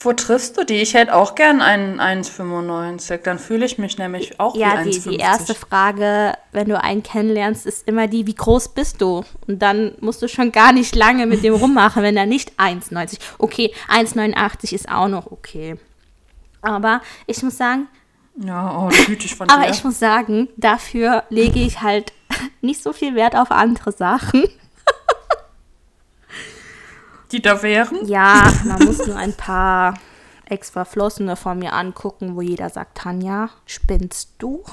wo 0.04 0.14
triffst 0.14 0.58
du 0.58 0.64
die? 0.64 0.82
Ich 0.82 0.96
hätte 0.96 1.14
auch 1.16 1.36
gern 1.36 1.62
einen 1.62 2.00
1,95. 2.00 3.18
Dann 3.18 3.38
fühle 3.38 3.66
ich 3.66 3.78
mich 3.78 3.98
nämlich 3.98 4.40
auch 4.40 4.56
ja, 4.56 4.84
wie 4.84 4.90
1,50. 4.90 4.94
Ja, 4.96 5.02
die, 5.02 5.10
die 5.10 5.16
erste 5.18 5.56
Frage, 5.56 6.34
wenn 6.52 6.68
du 6.68 6.82
einen 6.82 7.04
kennenlernst, 7.04 7.66
ist 7.66 7.88
immer 7.88 8.08
die, 8.08 8.26
wie 8.26 8.34
groß 8.34 8.70
bist 8.70 9.02
du? 9.02 9.24
Und 9.48 9.62
dann 9.62 9.94
musst 10.00 10.22
du 10.22 10.28
schon 10.28 10.52
gar 10.52 10.74
nicht 10.74 10.96
lange 10.96 11.28
mit 11.28 11.44
dem 11.44 11.54
rummachen, 11.54 12.02
wenn 12.02 12.18
er 12.18 12.26
nicht 12.26 12.60
1,90. 12.60 13.20
Okay, 13.38 13.74
1,89 13.90 14.74
ist 14.74 14.90
auch 14.90 15.08
noch 15.08 15.32
okay. 15.32 15.78
Aber 16.62 17.02
ich 17.28 17.42
muss 17.44 17.58
sagen. 17.58 17.88
Ja, 18.36 18.78
oh, 18.78 18.90
gütig 19.06 19.36
von 19.36 19.50
aber 19.50 19.62
dir. 19.62 19.68
Aber 19.68 19.76
ich 19.76 19.84
muss 19.84 20.00
sagen, 20.00 20.48
dafür 20.58 21.24
lege 21.30 21.60
ich 21.60 21.82
halt 21.82 22.14
nicht 22.62 22.82
so 22.82 22.94
viel 22.94 23.16
Wert 23.16 23.36
auf 23.36 23.52
andere 23.52 23.92
Sachen 23.92 24.46
die 27.32 27.42
da 27.42 27.62
wären? 27.64 28.06
Ja, 28.06 28.52
man 28.66 28.84
muss 28.84 29.06
nur 29.06 29.16
ein 29.16 29.34
paar 29.34 29.96
extra 30.46 30.86
Flossene 30.86 31.36
von 31.36 31.60
mir 31.60 31.74
angucken, 31.74 32.36
wo 32.36 32.42
jeder 32.42 32.70
sagt, 32.70 32.98
Tanja, 32.98 33.50
spinnst 33.66 34.32
du? 34.38 34.64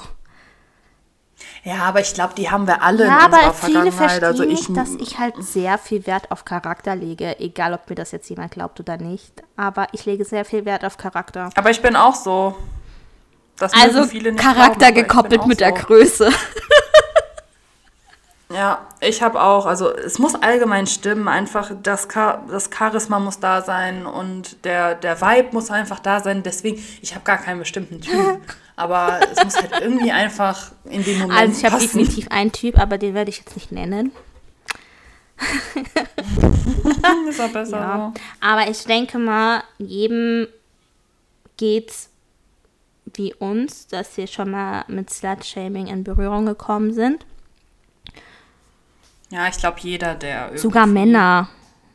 Ja, 1.63 1.83
aber 1.83 2.01
ich 2.01 2.13
glaube, 2.13 2.33
die 2.35 2.51
haben 2.51 2.67
wir 2.67 2.83
alle 2.83 3.05
ja, 3.05 3.19
in 3.19 3.25
unserer 3.25 3.43
aber 3.43 3.53
viele 3.53 3.91
verstehen 3.93 4.23
also 4.25 4.43
ich, 4.43 4.67
nicht, 4.67 4.77
dass 4.77 4.95
ich 4.95 5.19
halt 5.19 5.35
sehr 5.41 5.77
viel 5.77 6.05
Wert 6.05 6.31
auf 6.31 6.43
Charakter 6.43 6.95
lege, 6.95 7.39
egal 7.39 7.73
ob 7.73 7.89
mir 7.89 7.95
das 7.95 8.11
jetzt 8.11 8.29
jemand 8.29 8.51
glaubt 8.51 8.79
oder 8.79 8.97
nicht. 8.97 9.41
Aber 9.55 9.87
ich 9.93 10.05
lege 10.05 10.25
sehr 10.25 10.43
viel 10.43 10.65
Wert 10.65 10.83
auf 10.83 10.97
Charakter. 10.97 11.49
Aber 11.55 11.69
ich 11.69 11.81
bin 11.81 11.95
auch 11.95 12.15
so. 12.15 12.55
Das 13.59 13.73
also 13.73 14.07
Charakter 14.35 14.91
glauben, 14.91 14.95
gekoppelt 14.95 15.45
mit 15.45 15.59
so. 15.59 15.65
der 15.65 15.73
Größe. 15.73 16.31
Ja, 18.51 18.87
ich 18.99 19.21
habe 19.21 19.39
auch, 19.39 19.67
also 19.67 19.93
es 19.95 20.17
muss 20.17 20.33
allgemein 20.33 20.87
stimmen, 20.87 21.27
einfach 21.27 21.71
das, 21.83 22.07
Char 22.11 22.43
das 22.49 22.71
Charisma 22.75 23.19
muss 23.19 23.39
da 23.39 23.61
sein 23.61 24.07
und 24.07 24.65
der, 24.65 24.95
der 24.95 25.21
Vibe 25.21 25.49
muss 25.51 25.69
einfach 25.69 25.99
da 25.99 26.19
sein. 26.19 26.41
Deswegen, 26.41 26.83
ich 27.01 27.13
habe 27.13 27.23
gar 27.23 27.37
keinen 27.37 27.59
bestimmten 27.59 28.01
Typ, 28.01 28.41
aber 28.75 29.19
es 29.31 29.43
muss 29.43 29.55
halt 29.55 29.79
irgendwie 29.79 30.11
einfach 30.11 30.71
in 30.85 31.03
dem 31.03 31.19
Moment 31.19 31.39
Also 31.39 31.59
ich 31.59 31.71
habe 31.71 31.79
definitiv 31.79 32.27
einen 32.31 32.51
Typ, 32.51 32.79
aber 32.79 32.97
den 32.97 33.13
werde 33.13 33.29
ich 33.29 33.37
jetzt 33.37 33.55
nicht 33.55 33.71
nennen. 33.71 34.11
ist 37.29 37.39
auch 37.39 37.49
besser. 37.49 37.77
Ja. 37.77 38.13
Aber 38.41 38.67
ich 38.67 38.83
denke 38.83 39.19
mal, 39.19 39.63
jedem 39.77 40.47
geht's 41.57 42.08
wie 43.19 43.33
uns, 43.35 43.85
dass 43.85 44.17
wir 44.17 44.25
schon 44.25 44.49
mal 44.49 44.85
mit 44.87 45.11
Slut-Shaming 45.11 45.87
in 45.87 46.03
Berührung 46.03 46.47
gekommen 46.47 46.93
sind. 46.93 47.25
Ja, 49.29 49.47
ich 49.47 49.57
glaube, 49.57 49.77
jeder, 49.81 50.15
der. 50.15 50.57
Sogar 50.57 50.87
Männer. 50.87 51.49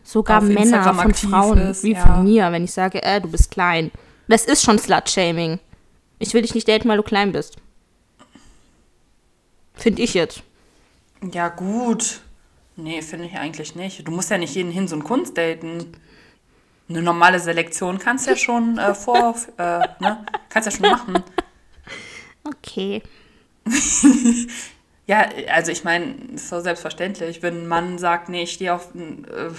Sogar 0.05 0.43
Männer 0.43 0.95
von 0.95 1.15
Frauen, 1.15 1.59
ist, 1.59 1.83
wie 1.83 1.95
ja. 1.95 2.07
von 2.07 2.25
mir, 2.25 2.53
wenn 2.53 2.65
ich 2.65 2.73
sage, 2.73 3.03
äh, 3.03 3.21
du 3.21 3.29
bist 3.31 3.51
klein. 3.51 3.91
Das 4.29 4.45
ist 4.45 4.63
schon 4.63 4.79
Slut-Shaming. 4.79 5.59
Ich 6.19 6.35
will 6.35 6.43
dich 6.43 6.55
nicht 6.55 6.69
daten, 6.69 6.89
weil 6.89 6.99
du 6.99 7.03
klein 7.03 7.33
bist. 7.33 7.57
Finde 9.73 10.03
ich 10.03 10.15
jetzt. 10.15 10.43
Ja, 11.33 11.49
gut. 11.49 12.21
Nee, 12.77 13.03
finde 13.03 13.27
ich 13.27 13.37
eigentlich 13.37 13.75
nicht. 13.75 14.07
Du 14.07 14.13
musst 14.13 14.31
ja 14.31 14.39
nicht 14.39 14.55
jeden 14.55 14.71
hin 14.71 14.87
so 14.87 14.97
ein 14.97 15.05
Kunst 15.05 15.39
daten. 15.39 15.97
Eine 16.89 17.03
normale 17.03 17.41
Selektion 17.41 17.99
kannst 17.99 18.27
ja 18.27 18.37
schon 18.37 18.79
äh, 18.79 18.95
vor, 18.95 19.35
äh, 19.59 19.81
ne? 20.01 20.25
Kannst 20.49 20.67
ja 20.67 20.73
schon 20.73 20.91
machen. 20.91 21.23
Okay. 22.45 23.03
Ja, 25.07 25.27
also 25.53 25.71
ich 25.71 25.85
meine, 25.85 26.15
so 26.37 26.61
selbstverständlich, 26.61 27.43
wenn 27.43 27.65
ein 27.65 27.67
Mann 27.67 27.99
sagt, 27.99 28.31
nee, 28.31 28.45
ich 28.45 28.55
stehe 28.55 28.73
auf, 28.75 28.95
äh, 28.95 29.51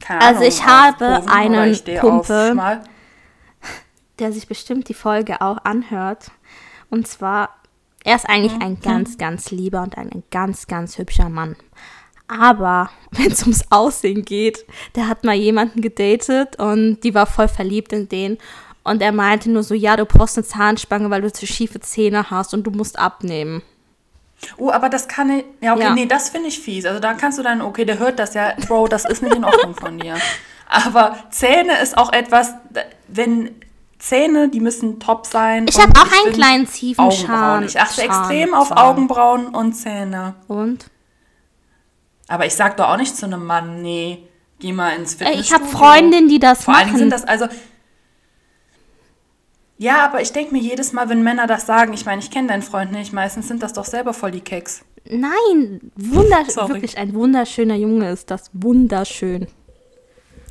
keine 0.00 0.20
also 0.20 0.38
Ahnung, 0.38 0.48
ich 0.48 0.64
habe 0.64 1.04
Posen, 1.16 1.28
einen 1.28 1.98
Kumpel, 1.98 2.80
der 4.20 4.32
sich 4.32 4.46
bestimmt 4.46 4.88
die 4.88 4.94
Folge 4.94 5.40
auch 5.40 5.58
anhört. 5.64 6.30
Und 6.90 7.08
zwar, 7.08 7.56
er 8.04 8.14
ist 8.14 8.28
eigentlich 8.28 8.60
ein 8.62 8.80
ganz, 8.80 9.18
ganz 9.18 9.50
lieber 9.50 9.82
und 9.82 9.98
ein 9.98 10.22
ganz, 10.30 10.68
ganz 10.68 10.96
hübscher 10.96 11.28
Mann. 11.28 11.56
Aber 12.28 12.90
wenn 13.12 13.30
es 13.30 13.42
ums 13.42 13.64
Aussehen 13.70 14.24
geht, 14.24 14.64
der 14.96 15.08
hat 15.08 15.24
mal 15.24 15.34
jemanden 15.34 15.80
gedatet 15.80 16.58
und 16.58 17.00
die 17.00 17.14
war 17.14 17.26
voll 17.26 17.48
verliebt 17.48 17.92
in 17.92 18.08
den. 18.08 18.38
Und 18.82 19.00
er 19.00 19.12
meinte 19.12 19.50
nur 19.50 19.62
so, 19.62 19.74
ja, 19.74 19.96
du 19.96 20.04
brauchst 20.04 20.36
eine 20.36 20.46
Zahnspange, 20.46 21.08
weil 21.10 21.22
du 21.22 21.32
zu 21.32 21.46
schiefe 21.46 21.80
Zähne 21.80 22.30
hast 22.30 22.52
und 22.52 22.64
du 22.64 22.70
musst 22.70 22.98
abnehmen. 22.98 23.62
Oh, 24.58 24.70
aber 24.70 24.90
das 24.90 25.08
kann 25.08 25.30
ich. 25.30 25.44
Ja, 25.62 25.72
okay, 25.72 25.84
Ja. 25.84 25.94
nee, 25.94 26.06
das 26.06 26.28
finde 26.28 26.48
ich 26.48 26.58
fies. 26.60 26.84
Also 26.84 27.00
da 27.00 27.14
kannst 27.14 27.38
du 27.38 27.42
dann, 27.42 27.62
okay, 27.62 27.86
der 27.86 27.98
hört 27.98 28.18
das 28.18 28.34
ja, 28.34 28.52
Bro, 28.66 28.88
das 28.88 29.06
ist 29.06 29.22
nicht 29.22 29.34
in 29.34 29.44
Ordnung 29.44 29.74
von 29.80 29.98
dir. 29.98 30.16
Aber 30.68 31.16
Zähne 31.30 31.78
ist 31.80 31.96
auch 31.96 32.12
etwas, 32.12 32.52
wenn 33.08 33.50
Zähne, 33.98 34.50
die 34.50 34.60
müssen 34.60 35.00
top 35.00 35.26
sein. 35.26 35.66
Ich 35.68 35.80
habe 35.80 35.92
auch 35.98 36.02
einen 36.02 36.24
find 36.24 36.34
kleinen 36.34 36.68
tiefen 36.70 37.00
Augenbrauen. 37.00 37.26
Scham. 37.26 37.64
Ich 37.64 37.80
achte 37.80 38.02
Scham, 38.02 38.10
extrem 38.10 38.54
auf 38.54 38.68
Scham. 38.68 38.78
Augenbrauen 38.78 39.46
und 39.46 39.72
Zähne. 39.72 40.34
Und? 40.46 40.90
Aber 42.28 42.46
ich 42.46 42.54
sag 42.54 42.76
doch 42.76 42.88
auch 42.88 42.96
nicht 42.96 43.16
zu 43.16 43.26
einem 43.26 43.44
Mann, 43.44 43.82
nee, 43.82 44.26
geh 44.58 44.72
mal 44.72 44.96
ins 44.96 45.14
Fitnessstudio. 45.14 45.40
ich 45.42 45.52
habe 45.52 45.64
Freundinnen, 45.66 46.28
die 46.28 46.38
das 46.38 46.64
Vor 46.64 46.74
allen 46.74 46.86
Dingen 46.86 47.08
machen. 47.08 47.10
sind 47.10 47.12
das 47.12 47.24
also. 47.24 47.46
Ja, 49.76 50.04
aber 50.04 50.20
ich 50.22 50.32
denke 50.32 50.52
mir 50.52 50.60
jedes 50.60 50.92
Mal, 50.92 51.08
wenn 51.08 51.22
Männer 51.22 51.46
das 51.46 51.66
sagen, 51.66 51.92
ich 51.92 52.06
meine, 52.06 52.22
ich 52.22 52.30
kenne 52.30 52.48
deinen 52.48 52.62
Freund 52.62 52.92
nicht, 52.92 53.12
meistens 53.12 53.48
sind 53.48 53.62
das 53.62 53.72
doch 53.72 53.84
selber 53.84 54.14
voll 54.14 54.30
die 54.30 54.40
Keks. 54.40 54.84
Nein, 55.06 55.90
wunder 55.96 56.44
Sorry. 56.48 56.74
wirklich 56.74 56.96
ein 56.96 57.12
wunderschöner 57.14 57.74
Junge 57.74 58.10
ist 58.10 58.30
das. 58.30 58.50
Wunderschön. 58.52 59.48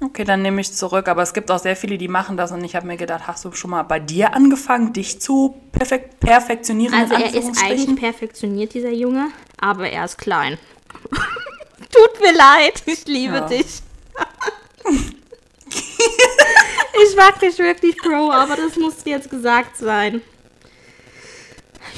Okay, 0.03 0.25
dann 0.25 0.41
nehme 0.41 0.59
ich 0.59 0.73
zurück. 0.73 1.07
Aber 1.07 1.23
es 1.23 1.33
gibt 1.33 1.49
auch 1.49 1.59
sehr 1.59 1.75
viele, 1.77 1.97
die 1.97 2.09
machen 2.09 2.35
das 2.35 2.51
und 2.51 2.63
ich 2.63 2.75
habe 2.75 2.85
mir 2.85 2.97
gedacht, 2.97 3.25
hast 3.25 3.45
du 3.45 3.53
schon 3.53 3.71
mal 3.71 3.83
bei 3.83 3.99
dir 3.99 4.35
angefangen, 4.35 4.91
dich 4.93 5.21
zu 5.21 5.55
perfek 5.71 6.19
perfektionieren? 6.19 6.93
Also 6.93 7.13
er 7.15 7.33
ist 7.33 7.63
eigentlich 7.63 7.95
perfektioniert, 7.95 8.73
dieser 8.73 8.91
Junge, 8.91 9.29
aber 9.59 9.89
er 9.89 10.03
ist 10.05 10.17
klein. 10.17 10.57
Tut 11.93 12.19
mir 12.21 12.33
leid, 12.33 12.81
ich 12.85 13.05
liebe 13.07 13.35
Ja. 13.35 13.47
dich. 13.47 13.81
ich 17.03 17.15
mag 17.15 17.39
dich 17.39 17.57
wirklich, 17.57 17.95
Bro, 17.97 18.31
aber 18.31 18.55
das 18.55 18.75
muss 18.77 18.95
jetzt 19.05 19.29
gesagt 19.29 19.77
sein. 19.77 20.21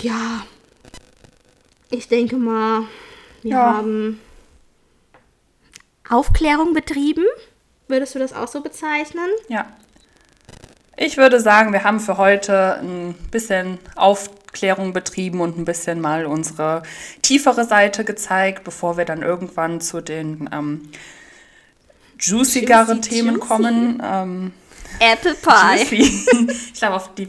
Ja. 0.02 0.46
Ich 1.90 2.08
denke 2.08 2.36
mal, 2.36 2.84
wir 3.42 3.52
Ja. 3.52 3.74
haben 3.76 4.20
Aufklärung 6.10 6.74
betrieben. 6.74 7.26
Würdest 7.88 8.16
du 8.16 8.20
das 8.20 8.34
auch 8.34 8.48
so 8.48 8.62
bezeichnen? 8.62 9.30
Ja. 9.48 9.68
Ich 10.98 11.18
würde 11.18 11.40
sagen, 11.40 11.74
wir 11.74 11.84
haben 11.84 12.00
für 12.00 12.18
heute 12.18 12.80
ein 12.82 13.14
bisschen 13.32 13.80
Aufklärung 14.56 14.94
betrieben 14.94 15.42
und 15.42 15.58
ein 15.58 15.66
bisschen 15.66 16.00
mal 16.00 16.26
unsere 16.26 16.84
tiefere 17.22 17.66
Seite 17.66 18.06
gezeigt, 18.06 18.64
bevor 18.64 18.96
wir 18.96 19.04
dann 19.04 19.22
irgendwann 19.22 19.82
zu 19.82 20.00
den 20.00 20.50
ähm, 20.54 20.90
juicigeren 22.18 23.02
Juicy, 23.02 23.10
Themen 23.10 23.36
juicy. 23.36 23.48
kommen. 23.48 24.02
Ähm, 24.02 24.54
Apple 25.00 25.36
Pie. 25.36 25.98
Juicy. 25.98 26.48
ich 26.74 26.80
glaube, 26.80 26.96
auf 26.96 27.14
die, 27.16 27.28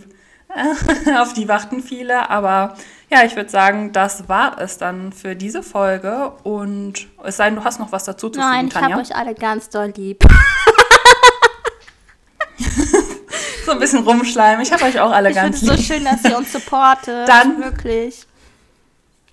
auf 1.18 1.32
die 1.32 1.48
warten 1.48 1.82
viele. 1.82 2.30
Aber 2.30 2.76
ja, 3.10 3.24
ich 3.24 3.34
würde 3.34 3.50
sagen, 3.50 3.92
das 3.92 4.28
war 4.28 4.60
es 4.60 4.78
dann 4.78 5.12
für 5.12 5.34
diese 5.34 5.64
Folge. 5.64 6.30
Und 6.44 7.08
es 7.24 7.38
sei 7.38 7.46
denn, 7.46 7.56
du 7.56 7.64
hast 7.64 7.80
noch 7.80 7.90
was 7.90 8.04
dazu 8.04 8.30
zu 8.30 8.38
Nein, 8.38 8.70
fügen, 8.70 8.86
ich 8.86 8.92
habe 8.92 9.02
euch 9.02 9.16
alle 9.16 9.34
ganz 9.34 9.68
doll 9.68 9.92
lieb. 9.96 10.24
So 13.66 13.72
ein 13.72 13.78
bisschen 13.80 14.04
rumschleimen. 14.04 14.62
Ich 14.62 14.72
habe 14.72 14.84
euch 14.84 14.98
auch 15.00 15.10
alle 15.10 15.30
Ich 15.30 15.36
finde 15.36 15.50
ganz 15.50 15.62
es 15.62 15.68
so 15.68 15.74
lieb. 15.74 15.84
schön, 15.84 16.04
dass 16.04 16.22
ihr 16.24 16.38
uns 16.38 16.52
supportet. 16.52 17.28
Dann- 17.28 17.62
Wirklich. 17.62 18.24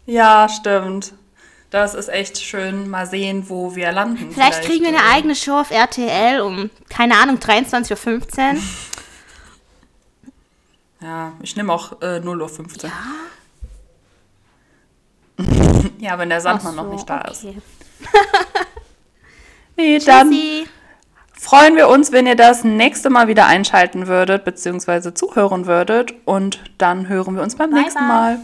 Ja, 0.05 0.49
stimmt. 0.49 1.13
Das 1.69 1.93
ist 1.95 2.09
echt 2.09 2.37
schön. 2.39 2.89
Mal 2.89 3.05
sehen, 3.07 3.47
wo 3.49 3.75
wir 3.75 3.91
landen. 3.91 4.31
Vielleicht, 4.31 4.63
kriegen 4.63 4.81
wir 4.83 4.89
eine 4.89 4.97
äh, 4.97 5.13
eigene 5.13 5.35
Show 5.35 5.59
auf 5.59 5.71
RTL 5.71 6.41
um, 6.41 6.69
keine 6.89 7.15
Ahnung, 7.17 7.37
23.15 7.37 8.55
Uhr. 8.55 8.61
Ja, 11.01 11.33
ich 11.41 11.55
nehme 11.57 11.73
auch 11.73 12.01
äh, 12.01 12.19
0.15 12.19 12.85
Uhr. 12.85 12.91
Ja, 15.99 16.17
wenn 16.17 16.29
der 16.29 16.39
Sandmann 16.41 16.73
Ach 16.73 16.83
noch 16.83 16.85
so, 16.85 16.93
nicht 16.93 17.09
da 17.09 17.21
ist. 17.21 17.43
okay. 17.43 17.57
Nee, 19.75 19.99
dann 19.99 20.29
Tschüssi. 20.31 20.67
Freuen 21.43 21.75
wir 21.75 21.89
uns, 21.89 22.11
wenn 22.11 22.25
ihr 22.25 22.35
das 22.35 22.63
nächste 22.63 23.09
Mal 23.09 23.27
wieder 23.27 23.45
einschalten 23.45 24.07
würdet, 24.07 24.45
beziehungsweise 24.45 25.13
zuhören 25.13 25.65
würdet. 25.65 26.13
Und 26.25 26.59
dann 26.77 27.09
hören 27.09 27.35
wir 27.35 27.43
uns 27.43 27.55
beim 27.55 27.69
Bye, 27.69 27.81
nächsten 27.81 27.99
bye. 27.99 28.07
Mal. 28.07 28.39